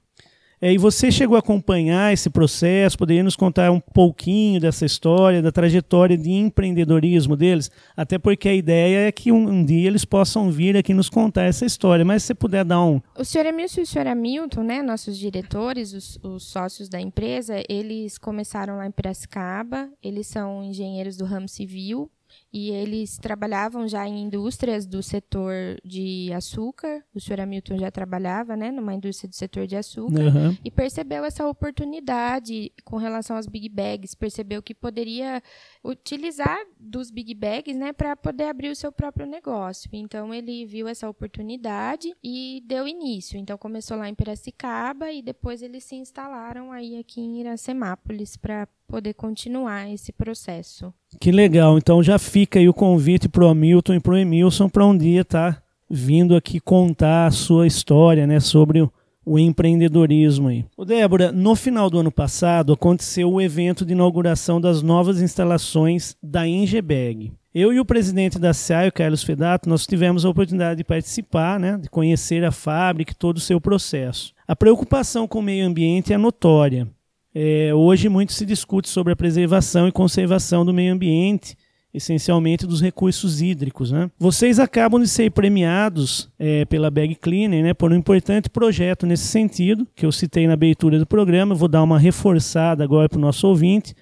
É, 0.61 0.73
e 0.73 0.79
você 0.79 1.13
chegou 1.13 1.37
a 1.37 1.41
acompanhar 1.41 2.15
esse 2.15 2.31
processo? 2.31 2.97
Poderia 2.97 3.23
nos 3.23 3.37
contar 3.37 3.71
um 3.71 3.79
pouquinho 3.79 4.59
dessa 4.59 4.87
história, 4.87 5.43
da 5.43 5.53
trajetória 5.53 6.17
de 6.17 6.31
empreendedorismo 6.31 7.37
deles? 7.37 7.71
Até 7.95 8.19
porque 8.19 8.49
a 8.49 8.55
ideia 8.55 9.09
é 9.09 9.13
que 9.13 9.31
um, 9.31 9.49
um 9.49 9.65
dia 9.65 9.87
eles 9.87 10.07
possam 10.07 10.51
vir 10.51 10.75
aqui 10.75 10.95
nos 10.95 11.11
contar 11.11 11.43
essa 11.43 11.67
história. 11.67 12.07
Mas 12.07 12.23
se 12.23 12.29
você 12.29 12.35
puder 12.35 12.65
dar 12.65 12.83
um. 12.83 13.03
O 13.19 13.25
senhor 13.25 13.47
Emilson 13.47 13.81
e 13.81 13.83
o 13.83 13.87
senhor 13.87 14.07
Hamilton, 14.07 14.63
né, 14.63 14.83
nossos 14.83 15.19
diretores, 15.19 15.93
os, 15.93 16.19
os 16.23 16.45
sócios 16.45 16.89
da 16.89 16.99
empresa, 16.99 17.63
eles 17.69 18.17
começaram 18.17 18.79
lá 18.79 18.87
em 18.87 18.91
Piracicaba, 18.91 19.91
eles 20.03 20.27
são 20.27 20.65
engenheiros 20.65 21.19
do 21.19 21.27
ramo 21.27 21.49
civil 21.49 22.11
e 22.57 22.71
eles 22.71 23.19
trabalhavam 23.19 23.87
já 23.87 24.09
em 24.09 24.23
indústrias 24.23 24.87
do 24.87 25.03
setor 25.03 25.79
de 25.85 26.33
açúcar. 26.33 27.05
O 27.15 27.21
senhor 27.21 27.39
Hamilton 27.39 27.77
já 27.77 27.91
trabalhava, 27.91 28.57
né, 28.57 28.71
numa 28.71 28.95
indústria 28.95 29.29
do 29.29 29.35
setor 29.35 29.67
de 29.67 29.77
açúcar 29.77 30.35
uhum. 30.35 30.57
e 30.65 30.71
percebeu 30.71 31.23
essa 31.23 31.47
oportunidade 31.47 32.73
com 32.83 32.97
relação 32.97 33.37
aos 33.37 33.47
big 33.47 33.69
bags, 33.69 34.15
percebeu 34.15 34.63
que 34.63 34.75
poderia 34.75 35.43
utilizar 35.85 36.59
dos 36.81 37.11
big 37.11 37.35
bags, 37.35 37.77
né, 37.77 37.93
para 37.93 38.17
poder 38.17 38.45
abrir 38.45 38.71
o 38.71 38.77
seu 38.77 38.91
próprio 38.91 39.27
negócio. 39.27 39.91
Então 39.93 40.33
ele 40.33 40.65
viu 40.65 40.89
essa 40.89 41.07
oportunidade 41.11 42.11
e 42.25 42.63
deu 42.65 42.89
início. 42.89 43.39
Então 43.39 43.59
começou 43.59 43.99
lá 43.99 44.09
em 44.09 44.15
Piracicaba 44.15 45.13
e 45.13 45.21
depois 45.21 45.61
eles 45.61 45.85
se 45.85 45.97
instalaram 45.97 46.73
aí 46.73 46.99
aqui 46.99 47.21
em 47.21 47.41
Iracemápolis 47.41 48.35
para 48.35 48.67
poder 48.87 49.15
continuar 49.15 49.91
esse 49.91 50.13
processo. 50.13 50.95
Que 51.21 51.33
legal. 51.33 51.77
Então 51.77 52.03
já 52.03 52.19
fica 52.19 52.46
aí 52.55 52.69
o 52.69 52.75
convite 52.75 53.29
para 53.29 53.45
o 53.45 53.49
Hamilton 53.49 53.95
e 53.95 54.01
para 54.01 54.13
o 54.13 54.17
Emilson 54.17 54.69
para 54.69 54.87
um 54.87 54.97
dia 54.97 55.23
estar 55.23 55.55
tá 55.55 55.63
vindo 55.89 56.35
aqui 56.35 56.61
contar 56.61 57.27
a 57.27 57.31
sua 57.31 57.67
história, 57.67 58.27
né, 58.27 58.41
sobre 58.41 58.83
o, 58.83 58.93
o 59.25 59.39
empreendedorismo 59.39 60.49
aí. 60.49 60.65
O 60.77 60.85
Débora, 60.85 61.33
no 61.33 61.55
final 61.55 61.89
do 61.89 61.99
ano 61.99 62.11
passado 62.11 62.73
aconteceu 62.73 63.33
o 63.33 63.41
evento 63.41 63.85
de 63.85 63.93
inauguração 63.93 64.61
das 64.61 64.83
novas 64.83 65.21
instalações 65.21 66.17
da 66.23 66.47
Ingebag. 66.47 67.33
Eu 67.55 67.73
e 67.73 67.81
o 67.81 67.87
presidente 67.87 68.39
da 68.39 68.53
SEAI, 68.53 68.89
o 68.89 68.93
Carlos 68.93 69.23
Fedato, 69.23 69.69
nós 69.69 69.87
tivemos 69.87 70.25
a 70.25 70.29
oportunidade 70.29 70.77
de 70.79 70.85
participar, 70.85 71.59
né, 71.59 71.79
de 71.81 71.89
conhecer 71.89 72.45
a 72.45 72.53
fábrica 72.53 73.13
e 73.13 73.17
todo 73.17 73.39
o 73.39 73.41
seu 73.41 73.61
processo. 73.61 74.35
A 74.47 74.55
preocupação 74.55 75.27
com 75.27 75.39
o 75.39 75.43
meio 75.43 75.67
ambiente 75.67 76.13
é 76.13 76.19
notória. 76.19 76.87
É, 77.35 77.75
hoje 77.75 78.09
muito 78.09 78.33
se 78.33 78.47
discute 78.47 78.89
sobre 78.89 79.13
a 79.13 79.17
preservação 79.17 79.87
e 79.87 79.93
conservação 79.93 80.65
do 80.65 80.73
meio 80.73 80.93
ambiente, 80.93 81.57
essencialmente 81.97 82.67
dos 82.67 82.81
recursos 82.81 83.41
hídricos. 83.41 83.91
Né? 83.91 84.11
Vocês 84.19 84.61
acabam 84.61 85.01
de 85.01 85.09
ser 85.09 85.31
premiados 85.31 86.31
é, 86.39 86.65
pela 86.67 86.91
Bag 86.91 87.15
Cleaner 87.15 87.65
né, 87.65 87.75
por 87.75 87.91
um 87.91 87.97
importante 87.97 88.51
projeto 88.51 89.07
nesse 89.07 89.25
sentido, 89.25 89.87
que 89.95 90.05
eu 90.05 90.13
citei 90.13 90.47
na 90.47 90.53
abertura 90.53 90.99
do 90.99 91.07
programa, 91.07 91.55
vou 91.55 91.69
dar 91.69 91.83
uma 91.83 91.99
reforçada 91.99 92.85
agora 92.85 93.09
para 93.09 93.19
o 93.19 93.21
nosso 93.21 93.49
ouvinte. 93.49 93.95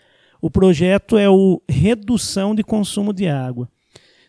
O 0.43 0.51
projeto 0.51 1.17
é 1.17 1.29
o 1.29 1.63
Redução 1.69 2.55
de 2.55 2.63
Consumo 2.63 3.13
de 3.13 3.29
Água. 3.29 3.69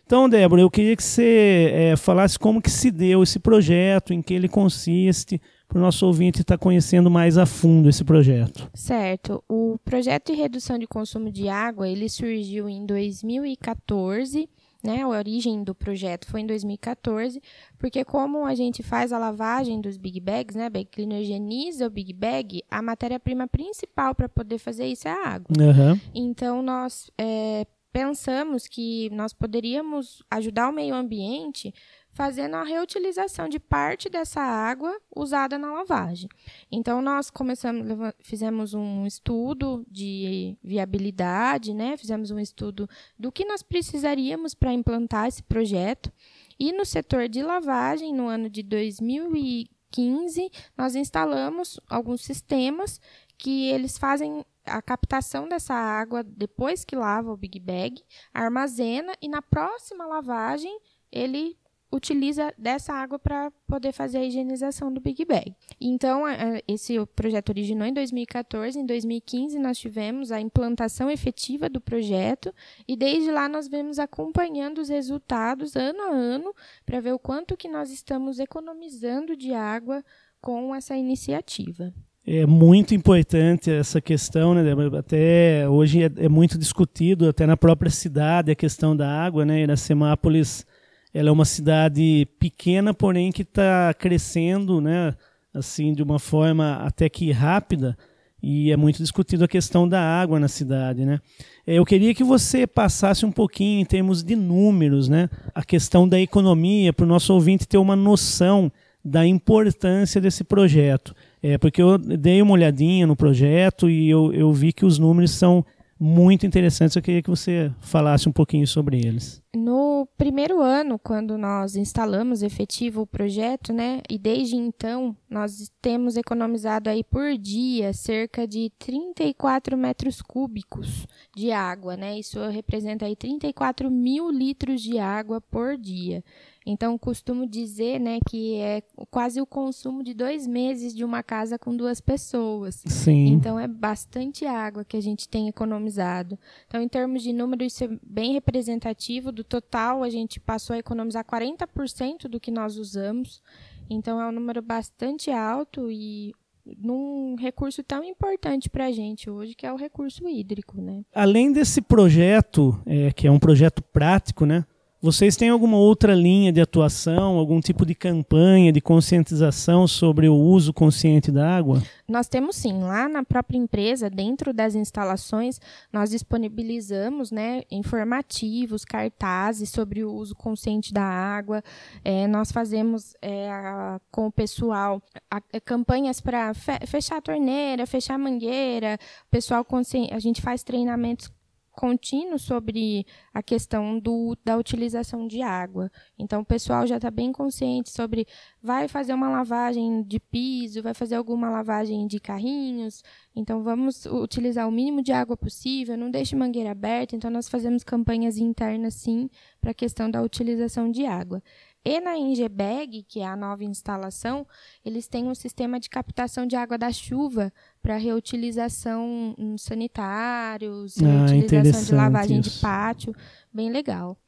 Então, 0.06 0.28
Débora, 0.28 0.62
eu 0.62 0.70
queria 0.70 0.94
que 0.94 1.02
você 1.02 1.68
é, 1.72 1.96
falasse 1.96 2.38
como 2.38 2.62
que 2.62 2.70
se 2.70 2.92
deu 2.92 3.24
esse 3.24 3.40
projeto, 3.40 4.14
em 4.14 4.22
que 4.22 4.32
ele 4.32 4.48
consiste, 4.48 5.40
para 5.66 5.78
o 5.78 5.80
nosso 5.80 6.06
ouvinte 6.06 6.42
estar 6.42 6.56
tá 6.56 6.62
conhecendo 6.62 7.10
mais 7.10 7.36
a 7.36 7.44
fundo 7.44 7.88
esse 7.88 8.04
projeto. 8.04 8.70
Certo. 8.72 9.42
O 9.48 9.76
projeto 9.84 10.32
de 10.32 10.38
redução 10.38 10.78
de 10.78 10.86
consumo 10.86 11.28
de 11.28 11.48
água, 11.48 11.88
ele 11.88 12.08
surgiu 12.08 12.68
em 12.68 12.86
2014, 12.86 14.48
né? 14.80 15.02
A 15.02 15.08
origem 15.08 15.64
do 15.64 15.74
projeto 15.74 16.30
foi 16.30 16.42
em 16.42 16.46
2014, 16.46 17.42
porque 17.76 18.04
como 18.04 18.46
a 18.46 18.54
gente 18.54 18.84
faz 18.84 19.12
a 19.12 19.18
lavagem 19.18 19.80
dos 19.80 19.96
big 19.96 20.20
bags, 20.20 20.54
né? 20.54 20.70
Bag 20.70 20.86
Cleaner 20.86 21.20
higieniza 21.20 21.84
o 21.84 21.90
big 21.90 22.12
bag, 22.12 22.62
a 22.70 22.80
matéria-prima 22.80 23.48
principal 23.48 24.14
para 24.14 24.28
poder 24.28 24.58
fazer 24.58 24.86
isso 24.86 25.08
é 25.08 25.10
a 25.10 25.28
água. 25.30 25.48
Uhum. 25.58 26.00
Então, 26.14 26.62
nós 26.62 27.10
é, 27.18 27.66
pensamos 27.96 28.68
que 28.68 29.08
nós 29.08 29.32
poderíamos 29.32 30.22
ajudar 30.30 30.68
o 30.68 30.72
meio 30.72 30.94
ambiente 30.94 31.72
fazendo 32.12 32.56
a 32.56 32.62
reutilização 32.62 33.48
de 33.48 33.58
parte 33.58 34.10
dessa 34.10 34.42
água 34.42 34.94
usada 35.14 35.56
na 35.56 35.72
lavagem. 35.72 36.28
Então 36.70 37.00
nós 37.00 37.30
começamos, 37.30 37.86
fizemos 38.20 38.74
um 38.74 39.06
estudo 39.06 39.82
de 39.90 40.58
viabilidade, 40.62 41.72
né? 41.72 41.96
Fizemos 41.96 42.30
um 42.30 42.38
estudo 42.38 42.86
do 43.18 43.32
que 43.32 43.46
nós 43.46 43.62
precisaríamos 43.62 44.54
para 44.54 44.74
implantar 44.74 45.28
esse 45.28 45.42
projeto. 45.42 46.12
E 46.60 46.74
no 46.74 46.84
setor 46.84 47.30
de 47.30 47.42
lavagem, 47.42 48.12
no 48.14 48.28
ano 48.28 48.50
de 48.50 48.62
2015, 48.62 50.50
nós 50.76 50.94
instalamos 50.94 51.80
alguns 51.88 52.20
sistemas 52.20 53.00
que 53.38 53.70
eles 53.70 53.96
fazem 53.96 54.44
a 54.66 54.82
captação 54.82 55.48
dessa 55.48 55.74
água 55.74 56.22
depois 56.22 56.84
que 56.84 56.96
lava 56.96 57.32
o 57.32 57.36
Big 57.36 57.58
Bag, 57.60 58.02
armazena 58.32 59.12
e 59.20 59.28
na 59.28 59.42
próxima 59.42 60.06
lavagem 60.06 60.78
ele 61.10 61.56
utiliza 61.90 62.52
dessa 62.58 62.92
água 62.92 63.18
para 63.18 63.50
poder 63.66 63.92
fazer 63.92 64.18
a 64.18 64.24
higienização 64.24 64.92
do 64.92 65.00
Big 65.00 65.24
Bag. 65.24 65.54
Então, 65.80 66.24
esse 66.66 66.94
projeto 67.14 67.50
originou 67.50 67.86
em 67.86 67.92
2014. 67.92 68.78
Em 68.78 68.84
2015, 68.84 69.58
nós 69.58 69.78
tivemos 69.78 70.32
a 70.32 70.40
implantação 70.40 71.08
efetiva 71.10 71.68
do 71.68 71.80
projeto 71.80 72.52
e 72.88 72.96
desde 72.96 73.30
lá 73.30 73.48
nós 73.48 73.68
vemos 73.68 73.98
acompanhando 73.98 74.78
os 74.78 74.88
resultados 74.88 75.76
ano 75.76 76.02
a 76.02 76.10
ano 76.10 76.54
para 76.84 77.00
ver 77.00 77.12
o 77.12 77.18
quanto 77.18 77.56
que 77.56 77.68
nós 77.68 77.90
estamos 77.90 78.40
economizando 78.40 79.36
de 79.36 79.54
água 79.54 80.04
com 80.40 80.74
essa 80.74 80.96
iniciativa. 80.96 81.94
É 82.28 82.44
muito 82.44 82.92
importante 82.92 83.70
essa 83.70 84.00
questão, 84.00 84.52
né? 84.52 84.62
Até 84.98 85.68
hoje 85.68 86.02
é, 86.02 86.10
é 86.16 86.28
muito 86.28 86.58
discutido, 86.58 87.28
até 87.28 87.46
na 87.46 87.56
própria 87.56 87.90
cidade, 87.90 88.50
a 88.50 88.56
questão 88.56 88.96
da 88.96 89.08
água, 89.08 89.44
né? 89.44 89.60
Iracemápolis 89.60 90.66
ela 91.14 91.28
é 91.28 91.32
uma 91.32 91.44
cidade 91.44 92.26
pequena, 92.38 92.92
porém 92.92 93.30
que 93.30 93.42
está 93.42 93.94
crescendo, 93.94 94.80
né? 94.80 95.14
Assim, 95.54 95.94
de 95.94 96.02
uma 96.02 96.18
forma 96.18 96.74
até 96.84 97.08
que 97.08 97.30
rápida. 97.30 97.96
E 98.42 98.70
é 98.70 98.76
muito 98.76 98.98
discutido 98.98 99.44
a 99.44 99.48
questão 99.48 99.88
da 99.88 100.00
água 100.00 100.38
na 100.38 100.48
cidade, 100.48 101.06
né? 101.06 101.20
É, 101.66 101.74
eu 101.74 101.86
queria 101.86 102.12
que 102.12 102.24
você 102.24 102.66
passasse 102.66 103.24
um 103.24 103.32
pouquinho 103.32 103.80
em 103.80 103.84
termos 103.84 104.22
de 104.22 104.34
números, 104.34 105.08
né? 105.08 105.30
A 105.54 105.64
questão 105.64 106.08
da 106.08 106.20
economia, 106.20 106.92
para 106.92 107.04
o 107.04 107.08
nosso 107.08 107.32
ouvinte 107.32 107.68
ter 107.68 107.78
uma 107.78 107.96
noção 107.96 108.70
da 109.04 109.24
importância 109.24 110.20
desse 110.20 110.42
projeto. 110.42 111.14
É, 111.48 111.56
porque 111.58 111.80
eu 111.80 111.96
dei 111.96 112.42
uma 112.42 112.54
olhadinha 112.54 113.06
no 113.06 113.14
projeto 113.14 113.88
e 113.88 114.10
eu, 114.10 114.32
eu 114.32 114.52
vi 114.52 114.72
que 114.72 114.84
os 114.84 114.98
números 114.98 115.30
são 115.30 115.64
muito 115.96 116.44
interessantes. 116.44 116.96
Eu 116.96 117.02
queria 117.02 117.22
que 117.22 117.30
você 117.30 117.72
falasse 117.80 118.28
um 118.28 118.32
pouquinho 118.32 118.66
sobre 118.66 118.98
eles. 118.98 119.40
No 119.54 120.08
primeiro 120.18 120.60
ano, 120.60 120.98
quando 120.98 121.38
nós 121.38 121.76
instalamos 121.76 122.42
efetivo 122.42 123.02
o 123.02 123.06
projeto, 123.06 123.72
né, 123.72 124.00
e 124.10 124.18
desde 124.18 124.56
então 124.56 125.16
nós 125.30 125.70
temos 125.80 126.16
economizado 126.16 126.90
aí 126.90 127.04
por 127.04 127.38
dia 127.38 127.92
cerca 127.92 128.44
de 128.44 128.72
34 128.80 129.76
metros 129.76 130.20
cúbicos 130.20 131.06
de 131.34 131.52
água, 131.52 131.96
né? 131.96 132.18
Isso 132.18 132.40
representa 132.48 133.06
aí 133.06 133.14
34 133.14 133.88
mil 133.88 134.30
litros 134.32 134.82
de 134.82 134.98
água 134.98 135.40
por 135.40 135.78
dia. 135.78 136.24
Então, 136.68 136.98
costumo 136.98 137.46
dizer 137.46 138.00
né, 138.00 138.18
que 138.28 138.56
é 138.56 138.82
quase 139.08 139.40
o 139.40 139.46
consumo 139.46 140.02
de 140.02 140.12
dois 140.12 140.48
meses 140.48 140.92
de 140.92 141.04
uma 141.04 141.22
casa 141.22 141.56
com 141.56 141.76
duas 141.76 142.00
pessoas. 142.00 142.82
Sim. 142.86 143.28
Então, 143.28 143.58
é 143.58 143.68
bastante 143.68 144.44
água 144.44 144.84
que 144.84 144.96
a 144.96 145.00
gente 145.00 145.28
tem 145.28 145.46
economizado. 145.46 146.36
Então, 146.66 146.82
em 146.82 146.88
termos 146.88 147.22
de 147.22 147.32
número, 147.32 147.62
isso 147.62 147.84
é 147.84 147.88
bem 148.02 148.32
representativo. 148.32 149.30
Do 149.30 149.44
total, 149.44 150.02
a 150.02 150.10
gente 150.10 150.40
passou 150.40 150.74
a 150.74 150.78
economizar 150.78 151.24
40% 151.24 152.26
do 152.28 152.40
que 152.40 152.50
nós 152.50 152.76
usamos. 152.76 153.40
Então, 153.88 154.20
é 154.20 154.26
um 154.28 154.32
número 154.32 154.60
bastante 154.60 155.30
alto 155.30 155.88
e 155.88 156.34
num 156.78 157.36
recurso 157.36 157.80
tão 157.84 158.02
importante 158.02 158.68
para 158.68 158.86
a 158.86 158.90
gente 158.90 159.30
hoje, 159.30 159.54
que 159.54 159.64
é 159.64 159.72
o 159.72 159.76
recurso 159.76 160.28
hídrico, 160.28 160.80
né? 160.80 161.04
Além 161.14 161.52
desse 161.52 161.80
projeto, 161.80 162.76
é, 162.84 163.12
que 163.12 163.28
é 163.28 163.30
um 163.30 163.38
projeto 163.38 163.80
prático, 163.82 164.44
né? 164.44 164.64
Vocês 165.06 165.36
têm 165.36 165.50
alguma 165.50 165.76
outra 165.76 166.16
linha 166.16 166.52
de 166.52 166.60
atuação, 166.60 167.36
algum 167.36 167.60
tipo 167.60 167.86
de 167.86 167.94
campanha 167.94 168.72
de 168.72 168.80
conscientização 168.80 169.86
sobre 169.86 170.28
o 170.28 170.34
uso 170.34 170.72
consciente 170.72 171.30
da 171.30 171.48
água? 171.48 171.80
Nós 172.08 172.26
temos 172.26 172.56
sim, 172.56 172.80
lá 172.82 173.08
na 173.08 173.22
própria 173.22 173.56
empresa, 173.56 174.10
dentro 174.10 174.52
das 174.52 174.74
instalações, 174.74 175.60
nós 175.92 176.10
disponibilizamos 176.10 177.30
né, 177.30 177.62
informativos, 177.70 178.84
cartazes 178.84 179.70
sobre 179.70 180.02
o 180.02 180.12
uso 180.12 180.34
consciente 180.34 180.92
da 180.92 181.04
água. 181.04 181.62
É, 182.04 182.26
nós 182.26 182.50
fazemos 182.50 183.14
é, 183.22 183.48
a, 183.48 184.00
com 184.10 184.26
o 184.26 184.32
pessoal 184.32 185.00
a, 185.30 185.36
a, 185.36 185.42
é, 185.52 185.60
campanhas 185.60 186.20
para 186.20 186.52
fe, 186.52 186.84
fechar 186.84 187.18
a 187.18 187.22
torneira, 187.22 187.86
fechar 187.86 188.14
a 188.14 188.18
mangueira. 188.18 188.98
Pessoal 189.30 189.64
a 190.10 190.18
gente 190.18 190.42
faz 190.42 190.64
treinamentos 190.64 191.30
contínuo 191.76 192.38
sobre 192.38 193.06
a 193.32 193.42
questão 193.42 193.98
do, 194.00 194.36
da 194.42 194.56
utilização 194.56 195.28
de 195.28 195.42
água. 195.42 195.92
Então, 196.18 196.40
o 196.40 196.44
pessoal 196.44 196.86
já 196.86 196.96
está 196.96 197.10
bem 197.10 197.30
consciente 197.30 197.90
sobre 197.90 198.26
vai 198.62 198.88
fazer 198.88 199.12
uma 199.12 199.28
lavagem 199.28 200.02
de 200.02 200.18
piso, 200.18 200.82
vai 200.82 200.94
fazer 200.94 201.14
alguma 201.14 201.50
lavagem 201.50 202.06
de 202.06 202.18
carrinhos. 202.18 203.02
Então, 203.34 203.62
vamos 203.62 204.06
utilizar 204.06 204.66
o 204.66 204.72
mínimo 204.72 205.02
de 205.02 205.12
água 205.12 205.36
possível, 205.36 205.96
não 205.96 206.10
deixe 206.10 206.34
mangueira 206.34 206.70
aberta. 206.70 207.14
Então, 207.14 207.30
nós 207.30 207.48
fazemos 207.48 207.84
campanhas 207.84 208.38
internas, 208.38 208.94
sim, 208.94 209.28
para 209.60 209.70
a 209.70 209.74
questão 209.74 210.10
da 210.10 210.22
utilização 210.22 210.90
de 210.90 211.04
água. 211.04 211.42
E 211.86 212.00
na 212.00 212.18
Ingebeg, 212.18 213.04
que 213.08 213.20
é 213.20 213.26
a 213.26 213.36
nova 213.36 213.62
instalação, 213.62 214.44
eles 214.84 215.06
têm 215.06 215.28
um 215.28 215.36
sistema 215.36 215.78
de 215.78 215.88
captação 215.88 216.44
de 216.44 216.56
água 216.56 216.76
da 216.76 216.90
chuva 216.90 217.52
para 217.80 217.96
reutilização 217.96 219.36
em 219.38 219.56
sanitários, 219.56 220.96
ah, 221.00 221.26
reutilização 221.32 221.84
de 221.84 221.94
lavagem 221.94 222.40
isso. 222.40 222.50
de 222.50 222.58
pátio, 222.58 223.14
bem 223.54 223.70
legal. 223.70 224.18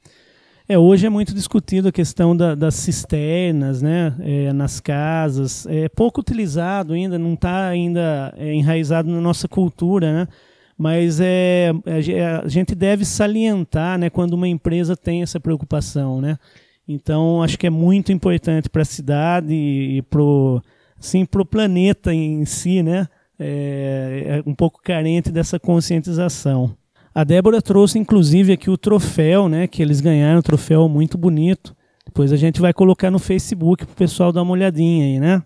É, 0.69 0.79
hoje 0.79 1.07
é 1.07 1.11
muito 1.11 1.35
discutido 1.35 1.89
a 1.89 1.93
questão 1.93 2.37
da, 2.37 2.55
das 2.55 2.77
cisternas, 2.77 3.83
né, 3.83 4.15
é, 4.21 4.53
nas 4.53 4.79
casas. 4.79 5.67
É 5.67 5.89
pouco 5.89 6.21
utilizado 6.21 6.93
ainda, 6.93 7.19
não 7.19 7.35
está 7.35 7.67
ainda 7.67 8.33
é, 8.37 8.55
enraizado 8.55 9.11
na 9.11 9.21
nossa 9.21 9.49
cultura, 9.49 10.13
né? 10.13 10.29
Mas 10.77 11.19
é, 11.19 11.73
é 11.85 12.25
a 12.37 12.47
gente 12.47 12.73
deve 12.73 13.05
salientar, 13.05 13.99
né, 13.99 14.09
quando 14.09 14.35
uma 14.35 14.47
empresa 14.47 14.97
tem 14.97 15.23
essa 15.23 15.41
preocupação, 15.41 16.21
né? 16.21 16.39
Então, 16.89 17.43
acho 17.43 17.59
que 17.59 17.67
é 17.67 17.71
muito 17.71 18.11
importante 18.11 18.71
para 18.71 18.81
a 18.81 18.87
cidade 18.87 19.53
e 19.53 20.01
para 20.03 20.23
o 20.23 20.63
assim, 20.99 21.27
planeta 21.27 22.15
em 22.15 22.45
si, 22.47 22.83
né? 22.83 23.07
É, 23.39 24.43
é, 24.45 24.51
um 24.51 24.55
pouco 24.55 24.81
carente 24.83 25.31
dessa 25.31 25.61
conscientização. 25.61 26.75
A 27.15 27.23
Débora 27.23 27.61
trouxe, 27.61 27.99
inclusive, 27.99 28.53
aqui 28.53 28.71
o 28.71 28.79
troféu, 28.79 29.49
né? 29.49 29.67
Que 29.67 29.83
eles 29.83 30.01
ganharam, 30.01 30.39
um 30.39 30.43
troféu 30.43 30.89
muito 30.89 31.19
bonito. 31.19 31.77
Depois 32.07 32.33
a 32.33 32.37
gente 32.37 32.61
vai 32.61 32.73
colocar 32.73 33.11
no 33.11 33.19
Facebook 33.19 33.85
para 33.85 33.93
o 33.93 33.97
pessoal 33.97 34.33
dar 34.33 34.43
uma 34.43 34.53
olhadinha 34.53 35.05
aí, 35.05 35.21
né? 35.21 35.43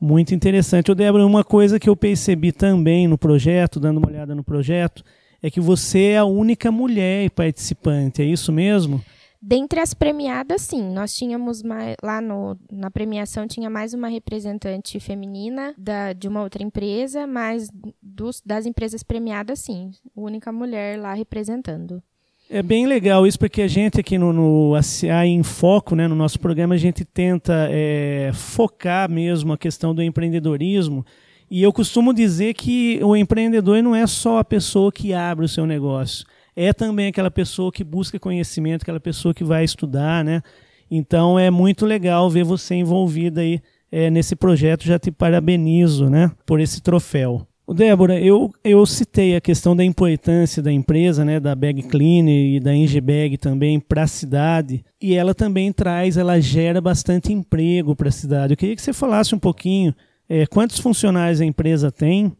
Muito 0.00 0.34
interessante. 0.34 0.92
Ô, 0.92 0.94
Débora, 0.94 1.24
uma 1.24 1.42
coisa 1.42 1.80
que 1.80 1.88
eu 1.88 1.96
percebi 1.96 2.52
também 2.52 3.08
no 3.08 3.16
projeto, 3.16 3.80
dando 3.80 3.98
uma 3.98 4.08
olhada 4.08 4.34
no 4.34 4.44
projeto, 4.44 5.02
é 5.42 5.50
que 5.50 5.60
você 5.60 6.10
é 6.10 6.18
a 6.18 6.24
única 6.24 6.70
mulher 6.70 7.30
participante, 7.30 8.20
é 8.20 8.24
isso 8.24 8.52
mesmo? 8.52 9.02
Dentre 9.46 9.78
as 9.78 9.92
premiadas, 9.92 10.62
sim, 10.62 10.82
nós 10.82 11.14
tínhamos 11.14 11.62
mais, 11.62 11.96
lá 12.02 12.18
no, 12.18 12.56
na 12.72 12.90
premiação 12.90 13.46
tinha 13.46 13.68
mais 13.68 13.92
uma 13.92 14.08
representante 14.08 14.98
feminina 14.98 15.74
da, 15.76 16.14
de 16.14 16.26
uma 16.26 16.42
outra 16.42 16.62
empresa, 16.62 17.26
mas 17.26 17.68
dos, 18.02 18.40
das 18.40 18.64
empresas 18.64 19.02
premiadas, 19.02 19.58
sim, 19.58 19.90
única 20.16 20.50
mulher 20.50 20.98
lá 20.98 21.12
representando. 21.12 22.02
É 22.48 22.62
bem 22.62 22.86
legal 22.86 23.26
isso, 23.26 23.38
porque 23.38 23.60
a 23.60 23.68
gente 23.68 24.00
aqui 24.00 24.16
no, 24.16 24.32
no 24.32 24.74
ACA 24.74 25.26
em 25.26 25.42
Foco, 25.42 25.94
né, 25.94 26.08
no 26.08 26.14
nosso 26.14 26.40
programa, 26.40 26.74
a 26.74 26.78
gente 26.78 27.04
tenta 27.04 27.68
é, 27.70 28.30
focar 28.32 29.10
mesmo 29.10 29.52
a 29.52 29.58
questão 29.58 29.94
do 29.94 30.02
empreendedorismo. 30.02 31.04
E 31.50 31.62
eu 31.62 31.70
costumo 31.70 32.14
dizer 32.14 32.54
que 32.54 32.98
o 33.02 33.14
empreendedor 33.14 33.82
não 33.82 33.94
é 33.94 34.06
só 34.06 34.38
a 34.38 34.44
pessoa 34.44 34.90
que 34.90 35.12
abre 35.12 35.44
o 35.44 35.48
seu 35.48 35.66
negócio 35.66 36.24
é 36.56 36.72
também 36.72 37.08
aquela 37.08 37.30
pessoa 37.30 37.72
que 37.72 37.82
busca 37.82 38.18
conhecimento, 38.18 38.82
aquela 38.82 39.00
pessoa 39.00 39.34
que 39.34 39.44
vai 39.44 39.64
estudar, 39.64 40.24
né? 40.24 40.42
Então 40.90 41.38
é 41.38 41.50
muito 41.50 41.84
legal 41.86 42.30
ver 42.30 42.44
você 42.44 42.74
envolvida 42.74 43.40
aí 43.40 43.60
é, 43.90 44.10
nesse 44.10 44.36
projeto. 44.36 44.84
Já 44.84 44.98
te 44.98 45.10
parabenizo, 45.10 46.08
né, 46.08 46.30
por 46.46 46.60
esse 46.60 46.80
troféu. 46.80 47.46
Débora, 47.66 48.20
eu, 48.20 48.52
eu 48.62 48.84
citei 48.84 49.34
a 49.34 49.40
questão 49.40 49.74
da 49.74 49.82
importância 49.82 50.62
da 50.62 50.70
empresa, 50.70 51.24
né, 51.24 51.40
da 51.40 51.54
Bag 51.54 51.82
Cleaner 51.84 52.56
e 52.56 52.60
da 52.60 52.74
Engebag 52.74 53.38
também 53.38 53.80
para 53.80 54.02
a 54.02 54.06
cidade, 54.06 54.84
e 55.00 55.14
ela 55.14 55.34
também 55.34 55.72
traz, 55.72 56.18
ela 56.18 56.38
gera 56.40 56.78
bastante 56.78 57.32
emprego 57.32 57.96
para 57.96 58.10
a 58.10 58.12
cidade. 58.12 58.52
Eu 58.52 58.56
queria 58.58 58.76
que 58.76 58.82
você 58.82 58.92
falasse 58.92 59.34
um 59.34 59.38
pouquinho 59.38 59.94
é, 60.28 60.44
quantos 60.46 60.78
funcionários 60.78 61.40
a 61.40 61.44
empresa 61.46 61.90
tem 61.90 62.32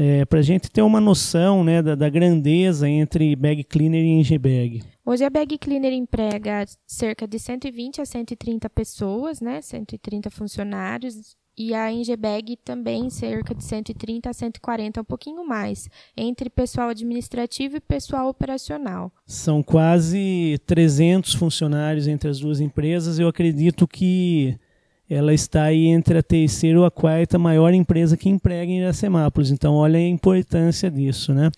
é, 0.00 0.24
para 0.24 0.38
a 0.38 0.42
gente 0.42 0.70
ter 0.70 0.80
uma 0.80 1.00
noção 1.00 1.64
né, 1.64 1.82
da, 1.82 1.96
da, 1.96 2.08
grandeza 2.08 2.88
entre 2.88 3.34
bag 3.34 3.64
cleaner 3.64 4.04
e 4.04 4.20
engebag. 4.20 4.84
Hoje 5.04 5.24
a 5.24 5.30
bag 5.30 5.58
cleaner 5.58 5.92
emprega 5.92 6.64
cerca 6.86 7.26
de 7.26 7.36
120 7.36 8.00
a 8.00 8.06
130 8.06 8.70
pessoas, 8.70 9.40
né, 9.40 9.60
130 9.60 10.30
funcionários, 10.30 11.36
e 11.58 11.74
a 11.74 11.90
Engebag 11.90 12.56
também 12.64 13.10
cerca 13.10 13.52
de 13.52 13.64
130 13.64 14.30
a 14.30 14.32
140, 14.32 15.00
um 15.00 15.04
pouquinho 15.04 15.44
mais, 15.44 15.88
entre 16.16 16.48
pessoal 16.48 16.90
administrativo 16.90 17.78
e 17.78 17.80
pessoal 17.80 18.28
operacional. 18.28 19.10
São 19.26 19.60
quase 19.60 20.60
300 20.64 21.34
funcionários 21.34 22.06
entre 22.06 22.30
as 22.30 22.38
duas 22.38 22.60
empresas. 22.60 23.18
Eu 23.18 23.26
acredito 23.26 23.88
que 23.88 24.56
ela 25.08 25.32
está 25.32 25.64
aí 25.64 25.86
entre 25.86 26.18
a 26.18 26.22
terceira 26.22 26.78
ou 26.78 26.84
a 26.84 26.90
quarta 26.90 27.38
maior 27.38 27.72
empresa 27.72 28.16
que 28.16 28.28
emprega 28.28 28.70
em 28.70 28.80
Iracemápolis. 28.80 29.50
Então, 29.50 29.74
olha 29.74 29.98
a 29.98 30.08
importância 30.08 30.90
disso, 30.90 31.32
né? 31.32 31.50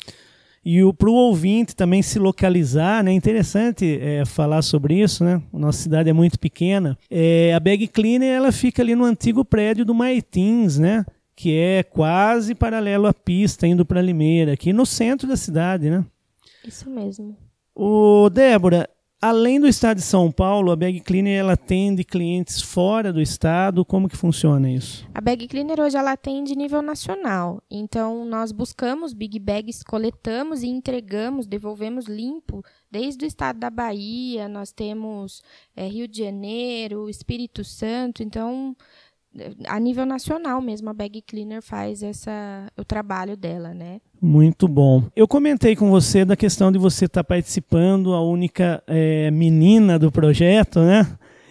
E 0.64 0.80
para 0.92 1.08
o 1.08 1.14
ouvinte 1.14 1.74
também 1.74 2.02
se 2.02 2.18
localizar, 2.18 3.02
né? 3.02 3.12
Interessante 3.12 3.98
é, 4.00 4.24
falar 4.26 4.60
sobre 4.62 5.00
isso, 5.00 5.24
né? 5.24 5.42
Nossa 5.52 5.82
cidade 5.82 6.10
é 6.10 6.12
muito 6.12 6.38
pequena. 6.38 6.98
É, 7.10 7.54
a 7.54 7.60
Bag 7.60 7.88
Cleaner 7.88 8.36
ela 8.36 8.52
fica 8.52 8.82
ali 8.82 8.94
no 8.94 9.04
antigo 9.04 9.44
prédio 9.44 9.84
do 9.84 9.94
Martins, 9.94 10.78
né? 10.78 11.04
Que 11.34 11.56
é 11.56 11.82
quase 11.82 12.54
paralelo 12.54 13.06
à 13.06 13.14
pista 13.14 13.66
indo 13.66 13.86
para 13.86 14.02
Limeira, 14.02 14.52
aqui 14.52 14.72
no 14.72 14.84
centro 14.84 15.26
da 15.26 15.36
cidade, 15.36 15.88
né? 15.88 16.04
Isso 16.66 16.90
mesmo. 16.90 17.34
O 17.74 18.28
Débora, 18.28 18.86
Além 19.22 19.60
do 19.60 19.68
estado 19.68 19.98
de 19.98 20.02
São 20.02 20.32
Paulo, 20.32 20.70
a 20.72 20.76
Bag 20.76 20.98
Cleaner 21.00 21.38
ela 21.38 21.52
atende 21.52 22.02
clientes 22.02 22.62
fora 22.62 23.12
do 23.12 23.20
estado. 23.20 23.84
Como 23.84 24.08
que 24.08 24.16
funciona 24.16 24.70
isso? 24.70 25.06
A 25.12 25.20
Bag 25.20 25.46
Cleaner 25.46 25.78
hoje 25.78 25.94
ela 25.94 26.12
atende 26.12 26.56
nível 26.56 26.80
nacional. 26.80 27.62
Então 27.70 28.24
nós 28.24 28.50
buscamos 28.50 29.12
big 29.12 29.38
bags, 29.38 29.82
coletamos 29.82 30.62
e 30.62 30.68
entregamos, 30.68 31.46
devolvemos 31.46 32.06
limpo 32.06 32.64
desde 32.90 33.26
o 33.26 33.28
estado 33.28 33.58
da 33.58 33.68
Bahia. 33.68 34.48
Nós 34.48 34.72
temos 34.72 35.42
é, 35.76 35.86
Rio 35.86 36.08
de 36.08 36.24
Janeiro, 36.24 37.06
Espírito 37.06 37.62
Santo. 37.62 38.22
Então 38.22 38.74
a 39.66 39.78
nível 39.78 40.04
nacional 40.04 40.60
mesmo 40.60 40.90
a 40.90 40.92
Bag 40.92 41.22
Cleaner 41.22 41.62
faz 41.62 42.02
essa 42.02 42.66
o 42.76 42.84
trabalho 42.84 43.36
dela, 43.36 43.72
né? 43.72 44.00
Muito 44.20 44.66
bom. 44.66 45.04
Eu 45.14 45.28
comentei 45.28 45.76
com 45.76 45.90
você 45.90 46.24
da 46.24 46.36
questão 46.36 46.72
de 46.72 46.78
você 46.78 47.04
estar 47.04 47.22
tá 47.22 47.28
participando, 47.28 48.12
a 48.12 48.22
única 48.22 48.82
é, 48.86 49.30
menina 49.30 49.98
do 49.98 50.10
projeto, 50.10 50.80
né? 50.80 51.06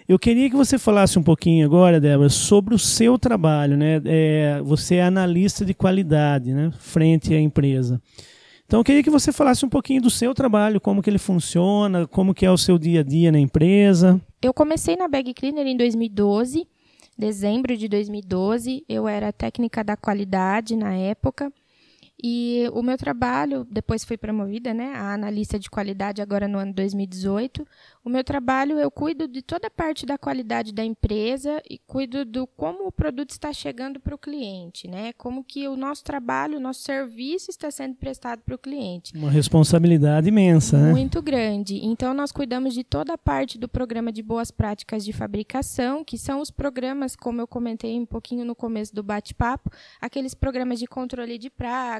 Eu 0.08 0.18
queria 0.18 0.50
que 0.50 0.56
você 0.56 0.78
falasse 0.78 1.20
um 1.20 1.24
pouquinho 1.24 1.65
agora, 1.65 2.00
Débora, 2.00 2.30
sobre 2.30 2.74
o 2.74 2.80
seu 2.80 3.18
trabalho, 3.18 3.78
né? 3.78 4.02
É, 4.06 4.62
você 4.63 4.96
é 4.96 5.04
analista 5.04 5.63
de 5.63 5.74
qualidade, 5.74 6.52
né? 6.52 6.72
Frente 6.80 7.34
à 7.34 7.39
empresa. 7.39 8.02
Então, 8.65 8.80
eu 8.80 8.84
queria 8.84 9.04
que 9.04 9.10
você 9.10 9.32
falasse 9.32 9.65
um 9.65 9.70
pouquinho 9.70 10.02
do 10.02 10.10
seu 10.10 10.34
trabalho, 10.34 10.82
como 10.82 11.02
que 11.02 11.10
ele 11.10 11.18
funciona, 11.18 12.08
como 12.08 12.34
que 12.34 12.46
é 12.46 12.52
o 12.52 12.58
seu 12.58 12.78
dia 12.78 13.00
a 13.00 13.04
dia 13.04 13.32
na 13.32 13.39
empresa. 13.39 14.20
Eu 14.42 14.54
comecei 14.54 14.96
na 14.96 15.08
Bag 15.08 15.34
Cleaner 15.34 15.65
em 15.65 15.78
2012 15.78 16.68
dezembro 17.19 17.75
de 17.75 17.89
2012. 17.89 18.86
Eu 18.88 19.05
era 19.05 19.34
técnica 19.34 19.84
da 19.84 19.97
qualidade 19.97 20.77
na 20.77 20.95
época. 20.95 21.51
E 22.21 22.69
o 22.73 22.84
meu 22.84 22.97
trabalho, 22.97 23.65
depois 23.71 24.03
fui 24.03 24.17
promovida, 24.17 24.73
né, 24.73 24.91
a 24.93 25.13
analista 25.13 25.58
de 25.58 25.69
qualidade 25.69 26.21
agora 26.21 26.47
no 26.47 26.58
ano 26.58 26.73
2018. 26.73 27.65
O 28.03 28.10
meu 28.10 28.23
trabalho, 28.23 28.77
eu 28.77 28.91
cuido 28.91 29.27
de 29.27 29.41
toda 29.41 29.67
a 29.67 29.71
parte 29.71 30.05
da 30.05 30.17
qualidade 30.17 30.73
da 30.73 30.84
empresa 30.84 31.62
e 31.69 31.77
cuido 31.77 32.25
do 32.25 32.45
como 32.45 32.88
o 32.88 32.91
produto 32.91 33.29
está 33.32 33.53
chegando 33.53 33.99
para 33.99 34.15
o 34.15 34.17
cliente, 34.17 34.88
né? 34.88 35.13
Como 35.13 35.43
que 35.43 35.67
o 35.67 35.77
nosso 35.77 36.03
trabalho, 36.03 36.58
o 36.58 36.60
nosso 36.60 36.82
serviço 36.82 37.49
está 37.49 37.71
sendo 37.71 37.95
prestado 37.95 38.41
para 38.41 38.55
o 38.55 38.58
cliente. 38.58 39.15
Uma 39.15 39.32
responsabilidade 39.32 40.27
imensa, 40.27 40.77
né? 40.77 40.91
Muito 40.91 41.21
grande. 41.21 41.79
Então, 41.86 42.13
nós 42.13 42.32
cuidamos 42.32 42.73
de 42.73 42.84
toda 42.84 43.13
a 43.13 43.17
parte 43.17 43.58
do 43.58 43.69
programa 43.69 44.12
de 44.12 44.21
boas 44.21 44.51
práticas 44.51 45.05
de 45.05 45.13
fabricação, 45.13 46.03
que 46.03 46.17
são 46.17 46.41
os 46.41 46.51
programas, 46.51 47.15
como 47.15 47.39
eu 47.41 47.47
comentei 47.47 47.97
um 47.97 48.05
pouquinho 48.05 48.43
no 48.43 48.55
começo 48.55 48.93
do 48.93 49.03
bate-papo, 49.03 49.71
aqueles 50.01 50.34
programas 50.34 50.79
de 50.79 50.88
controle 50.88 51.38
de 51.38 51.49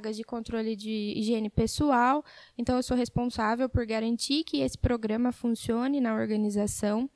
pragas, 0.10 0.18
de 0.18 0.24
controle 0.24 0.76
de 0.76 1.14
higiene 1.16 1.50
pessoal. 1.50 2.24
Então, 2.58 2.76
eu 2.76 2.84
sou 2.84 2.98
responsável 2.98 3.70
por 3.70 3.86
garantir 3.86 4.44
que 4.44 4.62
esse 4.62 4.78
programa 4.78 5.32
funcione 5.32 6.02
na 6.02 6.14
organização. 6.14 7.10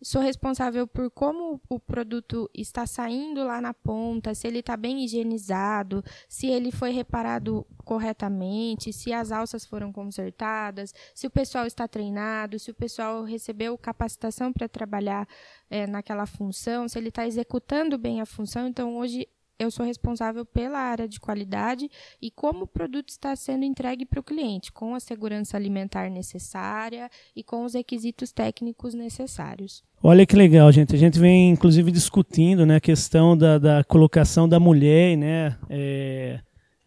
Sou 0.00 0.22
responsável 0.22 0.86
por 0.86 1.10
como 1.10 1.60
o 1.68 1.80
produto 1.80 2.48
está 2.54 2.86
saindo 2.86 3.42
lá 3.42 3.60
na 3.60 3.74
ponta, 3.74 4.32
se 4.32 4.46
ele 4.46 4.60
está 4.60 4.76
bem 4.76 5.04
higienizado, 5.04 6.04
se 6.28 6.46
ele 6.46 6.70
foi 6.70 6.90
reparado 6.90 7.66
corretamente, 7.84 8.92
se 8.92 9.12
as 9.12 9.32
alças 9.32 9.64
foram 9.64 9.92
consertadas, 9.92 10.94
se 11.12 11.26
o 11.26 11.30
pessoal 11.30 11.66
está 11.66 11.88
treinado, 11.88 12.58
se 12.58 12.70
o 12.70 12.74
pessoal 12.74 13.24
recebeu 13.24 13.76
capacitação 13.76 14.52
para 14.52 14.68
trabalhar 14.68 15.26
é, 15.68 15.88
naquela 15.88 16.26
função, 16.26 16.88
se 16.88 16.96
ele 16.96 17.08
está 17.08 17.26
executando 17.26 17.98
bem 17.98 18.20
a 18.20 18.26
função. 18.26 18.68
Então, 18.68 18.96
hoje 18.96 19.26
eu 19.58 19.70
sou 19.70 19.86
responsável 19.86 20.44
pela 20.44 20.78
área 20.78 21.08
de 21.08 21.20
qualidade 21.20 21.88
e 22.20 22.30
como 22.30 22.64
o 22.64 22.66
produto 22.66 23.10
está 23.10 23.34
sendo 23.36 23.64
entregue 23.64 24.04
para 24.04 24.20
o 24.20 24.22
cliente, 24.22 24.72
com 24.72 24.94
a 24.94 25.00
segurança 25.00 25.56
alimentar 25.56 26.10
necessária 26.10 27.08
e 27.34 27.42
com 27.42 27.64
os 27.64 27.74
requisitos 27.74 28.32
técnicos 28.32 28.94
necessários. 28.94 29.82
Olha 30.02 30.26
que 30.26 30.36
legal, 30.36 30.70
gente. 30.70 30.94
A 30.94 30.98
gente 30.98 31.18
vem, 31.18 31.50
inclusive, 31.50 31.90
discutindo 31.90 32.66
né, 32.66 32.76
a 32.76 32.80
questão 32.80 33.36
da, 33.36 33.58
da 33.58 33.84
colocação 33.84 34.48
da 34.48 34.58
mulher 34.58 35.16
né, 35.16 35.56
é, 35.70 36.40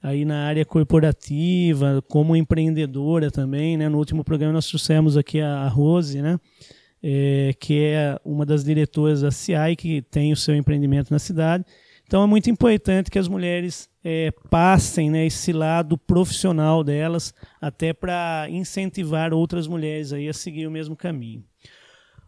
aí 0.03 0.25
na 0.25 0.45
área 0.45 0.65
corporativa, 0.65 2.03
como 2.09 2.35
empreendedora 2.35 3.31
também. 3.31 3.77
Né? 3.77 3.89
No 3.89 3.97
último 3.97 4.23
programa 4.23 4.53
nós 4.53 4.67
trouxemos 4.67 5.17
aqui 5.17 5.39
a 5.39 5.67
Rose, 5.67 6.21
né? 6.21 6.39
É, 7.01 7.53
que 7.59 7.79
é 7.79 8.19
uma 8.25 8.43
das 8.43 8.63
diretoras 8.63 9.21
da 9.21 9.29
CIAI, 9.29 9.75
que 9.75 10.01
tem 10.01 10.33
o 10.33 10.35
seu 10.35 10.55
empreendimento 10.55 11.11
na 11.11 11.19
cidade 11.19 11.63
então 12.07 12.23
é 12.23 12.25
muito 12.25 12.49
importante 12.49 13.11
que 13.11 13.19
as 13.19 13.27
mulheres 13.27 13.89
é, 14.01 14.31
passem 14.49 15.11
né, 15.11 15.25
esse 15.25 15.51
lado 15.51 15.97
profissional 15.97 16.81
delas, 16.81 17.33
até 17.59 17.91
para 17.91 18.47
incentivar 18.49 19.33
outras 19.33 19.67
mulheres 19.67 20.13
aí 20.13 20.29
a 20.29 20.33
seguir 20.33 20.65
o 20.65 20.71
mesmo 20.71 20.95
caminho. 20.95 21.43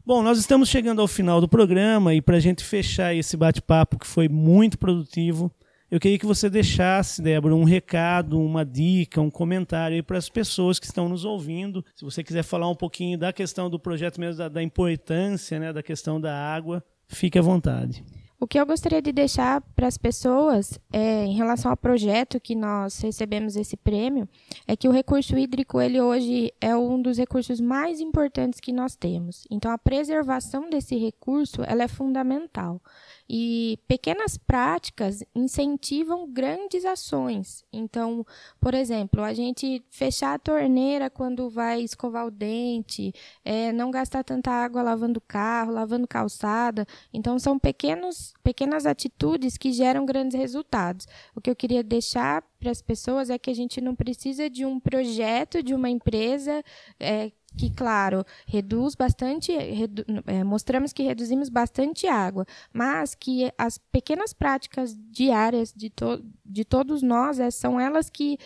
Bom, 0.06 0.22
nós 0.22 0.38
estamos 0.38 0.68
chegando 0.68 1.02
ao 1.02 1.08
final 1.08 1.40
do 1.40 1.48
programa 1.48 2.14
e 2.14 2.22
para 2.22 2.36
a 2.36 2.40
gente 2.42 2.64
fechar 2.64 3.16
esse 3.16 3.38
bate-papo 3.38 3.98
que 3.98 4.06
foi 4.06 4.28
muito 4.28 4.78
produtivo, 4.78 5.50
eu 5.90 6.00
queria 6.00 6.20
que 6.20 6.26
você 6.26 6.50
deixasse, 6.50 7.22
Débora, 7.22 7.56
um 7.56 7.64
recado, 7.64 8.40
uma 8.40 8.66
dica, 8.66 9.22
um 9.22 9.30
comentário 9.30 10.04
para 10.04 10.18
as 10.18 10.28
pessoas 10.28 10.78
que 10.78 10.88
estão 10.88 11.08
nos 11.08 11.24
ouvindo. 11.24 11.86
Se 11.96 12.04
você 12.04 12.22
quiser 12.22 12.44
falar 12.44 12.70
um 12.70 12.76
pouquinho 12.76 13.18
da 13.18 13.32
questão 13.32 13.70
do 13.70 13.80
projeto 13.80 14.20
mesmo, 14.20 14.40
da, 14.40 14.50
da 14.50 14.62
importância 14.62 15.58
né, 15.58 15.72
da 15.72 15.82
questão 15.82 16.20
da 16.20 16.36
água, 16.36 16.84
fique 17.08 17.40
à 17.40 17.42
vontade. 17.42 18.04
O 18.42 18.48
que 18.48 18.58
eu 18.58 18.66
gostaria 18.66 19.02
de 19.02 19.12
deixar 19.12 19.60
para 19.76 19.86
as 19.86 19.98
pessoas 19.98 20.80
é, 20.94 21.26
em 21.26 21.34
relação 21.34 21.70
ao 21.70 21.76
projeto 21.76 22.40
que 22.40 22.56
nós 22.56 22.98
recebemos 23.02 23.58
esse 23.58 23.76
prêmio 23.76 24.30
é 24.66 24.78
que 24.78 24.88
o 24.88 24.94
recurso 24.94 25.38
hídrico 25.38 25.82
ele 25.82 26.00
hoje 26.00 26.54
é 26.62 26.74
um 26.74 27.02
dos 27.02 27.18
recursos 27.18 27.60
mais 27.60 28.00
importantes 28.00 28.62
que 28.62 28.72
nós 28.72 28.96
temos. 28.96 29.46
Então 29.52 29.70
a 29.70 29.78
preservação 29.78 30.70
desse 30.70 30.96
recurso 30.96 31.64
ela 31.64 31.84
é 31.84 31.88
fundamental. 31.90 32.82
E 33.30 33.78
pequenas 33.88 34.38
práticas 34.38 35.24
incentivam 35.36 36.28
grandes 36.28 36.84
ações. 36.84 37.64
Então, 37.72 38.26
por 38.60 38.74
exemplo, 38.74 39.22
a 39.22 39.34
gente 39.36 39.84
fechar 39.92 40.34
a 40.34 40.40
torneira 40.40 41.12
quando 41.12 41.48
vai 41.48 41.82
escovar 41.82 42.26
o 42.26 42.32
dente, 42.32 43.14
é, 43.46 43.72
não 43.72 43.92
gastar 43.92 44.24
tanta 44.24 44.50
água 44.50 44.82
lavando 44.82 45.22
carro, 45.22 45.72
lavando 45.72 46.08
calçada. 46.08 46.88
Então, 47.14 47.38
são 47.38 47.60
pequenos, 47.60 48.34
pequenas 48.44 48.88
atitudes 48.88 49.58
que 49.58 49.72
geram 49.72 50.08
grandes 50.08 50.36
resultados. 50.36 51.08
O 51.36 51.42
que 51.42 51.52
eu 51.52 51.56
queria 51.56 51.84
deixar 51.84 52.44
para 52.60 52.72
as 52.72 52.82
pessoas 52.82 53.30
é 53.30 53.38
que 53.38 53.52
a 53.52 53.56
gente 53.56 53.80
não 53.80 53.96
precisa 53.96 54.50
de 54.50 54.66
um 54.66 54.80
projeto 54.80 55.62
de 55.62 55.76
uma 55.76 55.90
empresa 55.90 56.64
é, 57.00 57.32
que, 57.58 57.70
claro, 57.70 58.24
reduz 58.48 58.96
bastante, 58.96 59.52
redu 59.52 60.04
é, 60.28 60.44
mostramos 60.44 60.94
que 60.94 61.04
reduzimos 61.04 61.50
bastante 61.50 62.08
água, 62.08 62.46
mas 62.74 63.16
que 63.16 63.52
as 63.58 63.78
pequenas 63.78 64.34
práticas 64.34 64.98
diárias 65.12 65.74
de, 65.76 65.90
to 65.90 66.24
de 66.46 66.64
todos 66.64 67.02
nós 67.02 67.40
é, 67.40 67.52
são 67.52 67.80
elas 67.80 68.10
que 68.10 68.38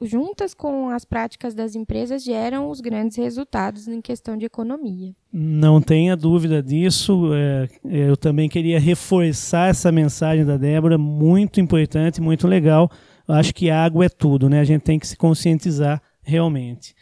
juntas 0.00 0.54
com 0.54 0.88
as 0.88 1.04
práticas 1.04 1.54
das 1.54 1.74
empresas 1.74 2.24
geram 2.24 2.70
os 2.70 2.80
grandes 2.80 3.16
resultados 3.16 3.86
em 3.86 4.00
questão 4.00 4.36
de 4.36 4.46
economia. 4.46 5.14
Não 5.32 5.80
tenha 5.80 6.16
dúvida 6.16 6.62
disso. 6.62 7.30
É, 7.34 7.68
eu 7.84 8.16
também 8.16 8.48
queria 8.48 8.80
reforçar 8.80 9.68
essa 9.68 9.92
mensagem 9.92 10.44
da 10.44 10.56
Débora, 10.56 10.96
muito 10.96 11.60
importante, 11.60 12.20
muito 12.20 12.46
legal. 12.46 12.90
Acho 13.26 13.54
que 13.54 13.70
água 13.70 14.06
é 14.06 14.08
tudo, 14.08 14.48
né? 14.48 14.60
A 14.60 14.64
gente 14.64 14.82
tem 14.82 14.98
que 14.98 15.06
se 15.06 15.16
conscientizar 15.16 16.02
realmente. 16.22 16.94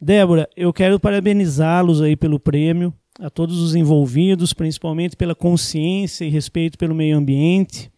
Débora, 0.00 0.48
eu 0.56 0.72
quero 0.72 0.98
parabenizá-los 0.98 2.00
aí 2.00 2.16
pelo 2.16 2.40
prêmio, 2.40 2.92
a 3.18 3.28
todos 3.28 3.60
os 3.60 3.74
envolvidos, 3.74 4.54
principalmente 4.54 5.14
pela 5.14 5.34
consciência 5.34 6.24
e 6.24 6.30
respeito 6.30 6.78
pelo 6.78 6.94
meio 6.94 7.18
ambiente. 7.18 7.90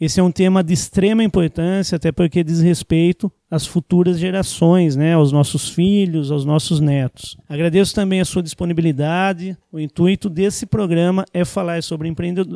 Esse 0.00 0.20
é 0.20 0.22
um 0.22 0.30
tema 0.30 0.62
de 0.62 0.74
extrema 0.74 1.24
importância, 1.24 1.96
até 1.96 2.12
porque 2.12 2.44
diz 2.44 2.60
respeito 2.60 3.32
às 3.50 3.66
futuras 3.66 4.18
gerações, 4.18 4.94
né, 4.94 5.14
aos 5.14 5.32
nossos 5.32 5.70
filhos, 5.70 6.30
aos 6.30 6.44
nossos 6.44 6.78
netos. 6.78 7.36
Agradeço 7.48 7.94
também 7.94 8.20
a 8.20 8.24
sua 8.24 8.42
disponibilidade. 8.42 9.56
O 9.72 9.80
intuito 9.80 10.28
desse 10.28 10.66
programa 10.66 11.24
é 11.32 11.44
falar 11.44 11.82
sobre 11.82 12.12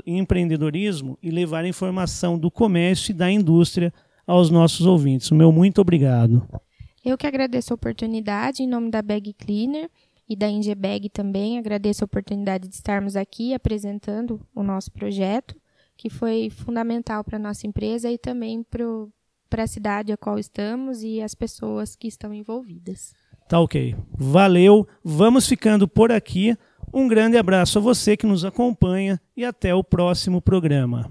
empreendedorismo 0.06 1.18
e 1.20 1.30
levar 1.30 1.64
informação 1.64 2.38
do 2.38 2.50
comércio 2.50 3.10
e 3.10 3.14
da 3.14 3.28
indústria 3.28 3.92
aos 4.24 4.50
nossos 4.50 4.86
ouvintes. 4.86 5.30
O 5.30 5.34
meu 5.34 5.50
muito 5.50 5.80
obrigado. 5.80 6.46
Eu 7.04 7.18
que 7.18 7.26
agradeço 7.26 7.72
a 7.72 7.74
oportunidade 7.74 8.62
em 8.62 8.68
nome 8.68 8.90
da 8.90 9.02
Bag 9.02 9.32
Cleaner 9.32 9.90
e 10.28 10.36
da 10.36 10.48
Ingebag 10.48 11.08
também. 11.08 11.58
Agradeço 11.58 12.04
a 12.04 12.06
oportunidade 12.06 12.68
de 12.68 12.74
estarmos 12.74 13.16
aqui 13.16 13.52
apresentando 13.52 14.40
o 14.54 14.62
nosso 14.62 14.90
projeto, 14.92 15.56
que 15.96 16.08
foi 16.08 16.48
fundamental 16.48 17.24
para 17.24 17.36
a 17.36 17.40
nossa 17.40 17.66
empresa 17.66 18.10
e 18.10 18.16
também 18.16 18.64
para 19.50 19.64
a 19.64 19.66
cidade 19.66 20.12
a 20.12 20.16
qual 20.16 20.38
estamos 20.38 21.02
e 21.02 21.20
as 21.20 21.34
pessoas 21.34 21.96
que 21.96 22.06
estão 22.06 22.32
envolvidas. 22.32 23.12
Tá 23.48 23.60
ok. 23.60 23.96
Valeu. 24.16 24.86
Vamos 25.02 25.48
ficando 25.48 25.88
por 25.88 26.12
aqui. 26.12 26.56
Um 26.94 27.08
grande 27.08 27.36
abraço 27.36 27.78
a 27.78 27.82
você 27.82 28.16
que 28.16 28.26
nos 28.26 28.44
acompanha 28.44 29.20
e 29.36 29.44
até 29.44 29.74
o 29.74 29.82
próximo 29.82 30.40
programa. 30.40 31.10